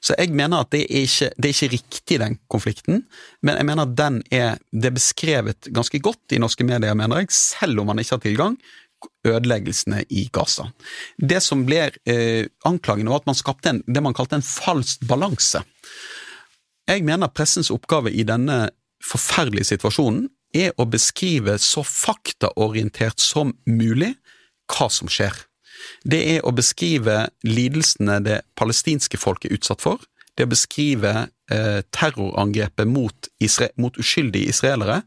[0.04, 3.00] Så jeg mener at det er ikke, det er ikke riktig, den konflikten,
[3.40, 7.22] men jeg mener at den er, det er beskrevet ganske godt i norske medier, mener
[7.22, 8.58] jeg, selv om man ikke har tilgang,
[9.26, 10.68] ødeleggelsene i Gaza.
[11.16, 15.02] Det som ble eh, anklagen var at man skapte en, det man kalte en falsk
[15.08, 15.64] balanse.
[16.86, 18.66] Jeg mener pressens oppgave i denne
[19.02, 24.12] forferdelige situasjonen er å beskrive så faktaorientert som mulig
[24.72, 25.34] hva som skjer.
[26.04, 30.02] Det er å beskrive lidelsene det palestinske folket er utsatt for.
[30.32, 31.12] Det er å beskrive
[31.52, 33.28] eh, terrorangrepet mot,
[33.80, 35.02] mot uskyldige israelere.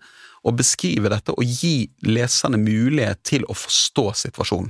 [0.45, 4.69] Og beskrive dette og gi leserne mulighet til å forstå situasjonen.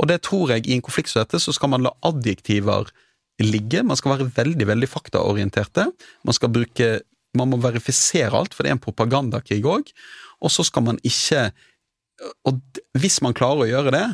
[0.00, 2.88] Og det tror jeg i en konflikt som dette, så skal man la adjektiver
[3.44, 3.82] ligge.
[3.84, 5.84] Man skal være veldig, veldig faktaorienterte.
[6.24, 6.88] Man skal bruke
[7.38, 9.92] Man må verifisere alt, for det er en propagandakrig òg.
[10.42, 11.50] Og så skal man ikke
[12.46, 12.58] Og
[13.00, 14.06] hvis man klarer å gjøre det,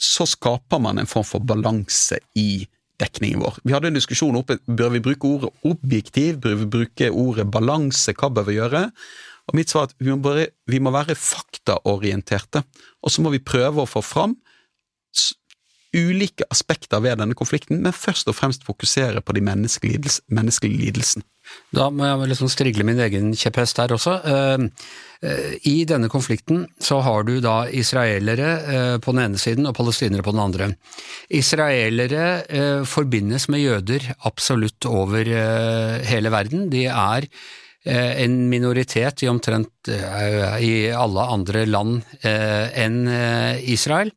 [0.00, 2.64] så skaper man en form for balanse i
[2.98, 3.60] dekningen vår.
[3.62, 8.14] Vi hadde en diskusjon oppe, bør vi bruke ordet objektiv, bør vi bruke ordet balanse,
[8.16, 8.82] hva bør vi gjøre?
[9.50, 12.64] Og mitt svar er at vi må, bare, vi må være faktaorienterte,
[13.04, 14.34] og så må vi prøve å få fram
[15.94, 20.14] ulike aspekter ved denne konflikten, men først og fremst fokusere på de menneskelige,
[20.74, 21.20] lidels-.
[21.74, 24.14] Da må jeg liksom strigle min egen kjepphest der også.
[24.24, 24.62] Eh,
[25.28, 29.76] eh, I denne konflikten så har du da israelere eh, på den ene siden og
[29.76, 30.70] palestinere på den andre.
[31.28, 35.28] Israelere forbindes med jøder absolutt over
[36.08, 36.70] hele verden.
[36.72, 37.28] De er
[37.84, 44.12] en minoritet i omtrent eh, i alle andre land eh, enn eh, Israel.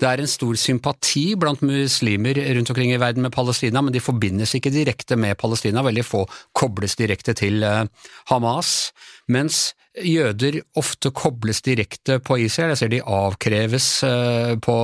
[0.00, 4.02] Det er en stor sympati blant muslimer rundt omkring i verden med Palestina, men de
[4.02, 6.24] forbindes ikke direkte med Palestina, veldig få
[6.56, 7.86] kobles direkte til eh,
[8.32, 8.90] Hamas,
[9.30, 12.72] mens jøder ofte kobles direkte på Israel.
[12.74, 14.76] Jeg ser de avkreves eh, på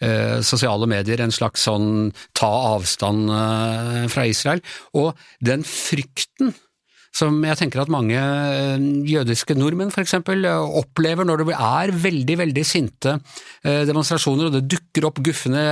[0.00, 4.64] eh, sosiale medier en slags sånn ta avstand eh, fra Israel,
[4.96, 5.12] og
[5.44, 6.54] den frykten
[7.14, 12.36] som jeg tenker at mange eh, jødiske nordmenn eksempel eh, opplever når det er veldig,
[12.42, 13.16] veldig sinte
[13.62, 15.64] eh, demonstrasjoner, og det dukker opp guffende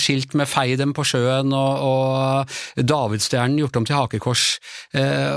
[0.00, 4.44] skilt med 'fei dem på sjøen' og, og Davidstjernen gjort om til hakekors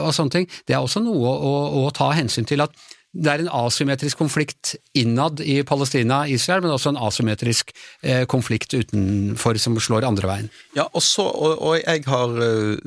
[0.03, 0.47] og sånne ting.
[0.67, 1.53] Det er også noe å,
[1.83, 2.75] å ta hensyn til at
[3.13, 7.69] det er en asymmetrisk konflikt innad i Palestina-Israel, men også en asymmetrisk
[8.01, 10.49] eh, konflikt utenfor som slår andre veien.
[10.73, 12.77] Ja, også, og, og jeg har uh,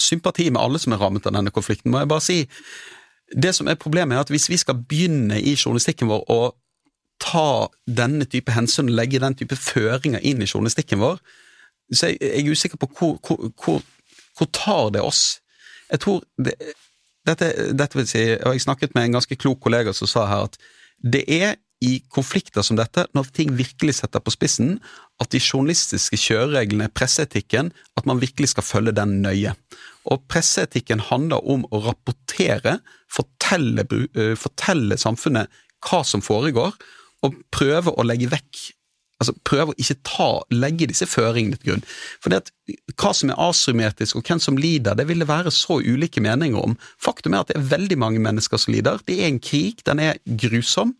[0.00, 2.38] sympati med alle som er rammet av denne konflikten, må jeg bare si.
[3.36, 6.40] Det som er Problemet er at hvis vi skal begynne i journalistikken vår å
[7.20, 11.20] ta denne type hensyn legge den type føringer inn i journalistikken vår,
[11.92, 13.84] så jeg, jeg er usikker på hvor, hvor, hvor,
[14.38, 15.42] hvor tar det oss.
[15.92, 16.56] Jeg tror det,
[17.28, 20.48] dette, dette vil si, og Jeg snakket med en ganske klok kollega som sa her
[20.48, 20.58] at
[21.04, 24.78] det er i konflikter som dette, når ting virkelig setter på spissen,
[25.20, 29.52] at de journalistiske kjørereglene, presseetikken, at man virkelig skal følge den nøye.
[30.08, 32.78] Og presseetikken handler om å rapportere,
[33.12, 35.52] fortelle, uh, fortelle samfunnet
[35.84, 36.72] hva som foregår,
[37.24, 38.64] og prøve å legge vekk
[39.24, 41.84] Altså prøve å ikke ta, legge disse føringene til grunn.
[42.22, 42.52] For det at
[43.00, 46.60] hva som er asymmetrisk og hvem som lider, det vil det være så ulike meninger
[46.60, 46.76] om.
[47.02, 49.02] Faktum er at det er veldig mange mennesker som lider.
[49.08, 50.94] Det er en krig, den er grusom.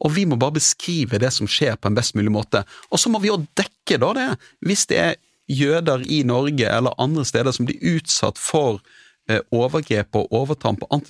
[0.00, 2.64] Og vi må bare beskrive det som skjer på en best mulig måte.
[2.90, 4.30] Og så må vi jo dekke da det,
[4.64, 5.18] hvis det er
[5.50, 8.78] jøder i Norge eller andre steder som blir utsatt for
[9.28, 11.02] eh, overgrep og overtramp og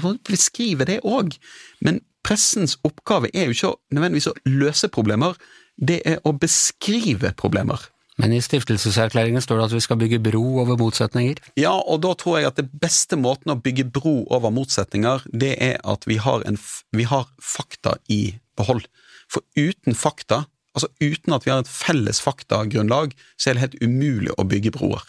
[0.00, 1.36] må beskrive det òg.
[1.84, 5.36] Men pressens oppgave er jo ikke nødvendigvis å løse problemer,
[5.76, 7.90] det er å beskrive problemer.
[8.20, 11.40] Men i stiftelseserklæringen står det at vi skal bygge bro over motsetninger?
[11.58, 15.56] Ja, og da tror jeg at det beste måten å bygge bro over motsetninger, det
[15.58, 16.58] er at vi har, en,
[16.94, 18.86] vi har fakta i behold.
[19.26, 20.44] For uten fakta,
[20.78, 24.76] altså uten at vi har et felles faktagrunnlag, så er det helt umulig å bygge
[24.78, 25.02] broer.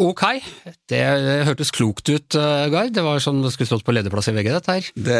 [0.00, 0.22] Ok,
[0.88, 1.00] det
[1.44, 2.94] hørtes klokt ut, uh, Gard.
[2.96, 4.86] Det var sånn det skulle stått på lederplass i VG, dette her.
[4.96, 5.16] Det,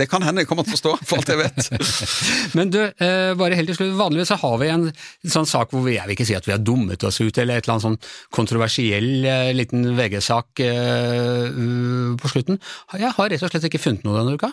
[0.00, 1.66] det kan hende det kommer til å stå, for alt jeg vet.
[2.56, 3.92] Men du, uh, bare helt til slutt.
[3.98, 4.86] Vanligvis så har vi en
[5.20, 7.60] sånn sak hvor vi, jeg vil ikke si at vi har dummet oss ut, eller
[7.60, 7.98] et eller annet sånn
[8.32, 10.62] kontroversiell uh, liten VG-sak
[12.16, 12.56] på slutten.
[12.96, 14.48] Jeg har rett og slett ikke funnet noe denne uka.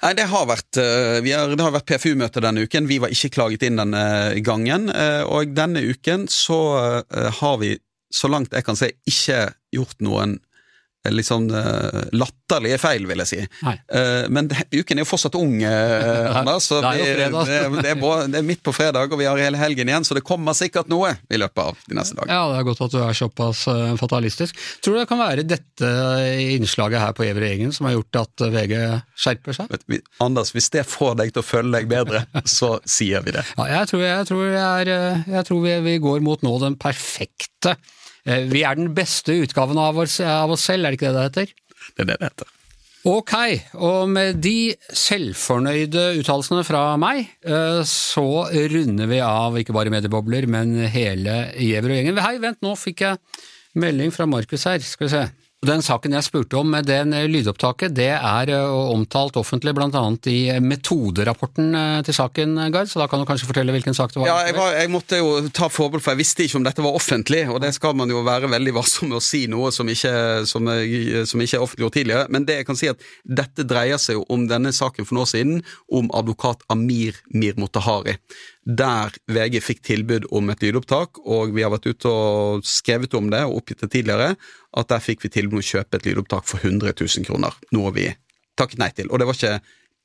[0.00, 2.88] Nei, det har vært, har, det har vært PFU-møte denne uken.
[2.90, 4.02] Vi var ikke klaget inn denne
[4.42, 4.88] gangen.
[5.30, 6.58] Og denne uken så
[7.38, 7.76] har vi
[8.10, 9.42] så langt jeg kan se, ikke
[9.74, 10.38] gjort noen
[11.08, 13.38] litt sånn uh, latterlige feil, vil jeg si.
[13.64, 16.66] Uh, men det, uken er jo fortsatt ung, uh, Anders.
[16.68, 19.28] Så det, er vi, det, det, er både, det, er midt på fredag, og vi
[19.28, 22.36] har hele helgen igjen, så det kommer sikkert noe i løpet av de neste dagene.
[22.36, 23.62] Ja, det er godt at du er såpass
[24.00, 24.60] fatalistisk.
[24.84, 25.92] Tror du det kan være dette
[26.52, 28.76] innslaget her på Evre Gjengen som har gjort at VG
[29.24, 29.72] skjerper seg?
[29.72, 32.26] Vet, Anders, hvis det får deg til å føle deg bedre,
[32.58, 33.46] så sier vi det.
[33.56, 36.76] Ja, jeg tror, jeg tror, jeg er, jeg tror vi, vi går mot nå den
[36.80, 37.78] perfekte
[38.24, 41.28] vi er den beste utgaven av oss, av oss, selv, er det ikke det det
[41.28, 41.54] heter?
[41.96, 42.56] Det er det det heter.
[43.08, 43.32] Ok,
[43.80, 47.30] og med de selvfornøyde uttalelsene fra meg,
[47.88, 48.26] så
[48.74, 52.20] runder vi av ikke bare mediebobler, men hele Gjever og gjengen.
[52.20, 53.16] Hei, vent, nå fikk jeg
[53.80, 55.22] melding fra Markus her, skal vi se.
[55.60, 61.74] Den saken jeg spurte om med den lydopptaket, det er omtalt offentlig annet i metoderapporten
[62.06, 64.30] til saken, Gard, så da kan du kanskje fortelle hvilken sak det var?
[64.30, 66.96] Ja, jeg, var, jeg måtte jo ta forbehold, for jeg visste ikke om dette var
[66.96, 70.14] offentlig, og det skal man jo være veldig varsom med å si noe som ikke,
[70.48, 70.70] som,
[71.28, 72.30] som ikke er offentliggjort tidligere.
[72.32, 75.28] Men det jeg kan si at dette dreier seg jo om denne saken for noen
[75.28, 75.60] år siden,
[75.92, 78.16] om advokat Amir Mir Motahari
[78.64, 83.30] der VG fikk tilbud om et lydopptak, og vi har vært ute og skrevet om
[83.32, 84.34] det og oppgitt det tidligere,
[84.76, 87.56] at der fikk vi tilbud om å kjøpe et lydopptak for 100 000 kroner.
[87.72, 88.10] Noe vi
[88.60, 89.08] takket nei til.
[89.08, 89.60] Og det var ikke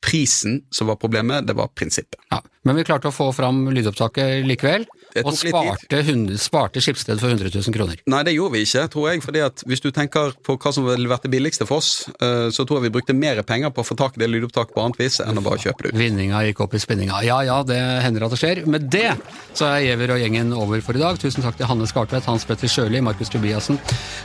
[0.05, 2.19] prisen som var problemet, det var prinsippet.
[2.31, 4.87] Ja, men vi klarte å få fram lydopptaket likevel?
[5.23, 7.95] Og sparte, hund- sparte Skipsted for 100 000 kroner.
[8.11, 9.21] Nei, det gjorde vi ikke, tror jeg.
[9.23, 12.49] fordi at Hvis du tenker på hva som ville vært det billigste for oss, eh,
[12.51, 14.83] så tror jeg vi brukte mer penger på å få tak i det lydopptaket på
[14.83, 15.99] annet vis enn å bare kjøpe det ut.
[15.99, 17.21] Vinninga gikk opp i spinninga.
[17.23, 18.65] Ja ja, det hender at det skjer.
[18.67, 19.13] Med det
[19.53, 21.17] så er Giæver og gjengen over for i dag.
[21.21, 23.79] Tusen takk til Hanne Skartvedt, Hans Petter Sjøli, Markus Tobiassen,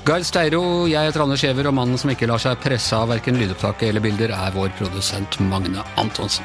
[0.04, 3.38] Gard Steiro, jeg heter Anders Giæver, og mannen som ikke lar seg presse av verken
[3.38, 6.44] lydopptaket eller bilder, er vår produsent Magne Antonsen.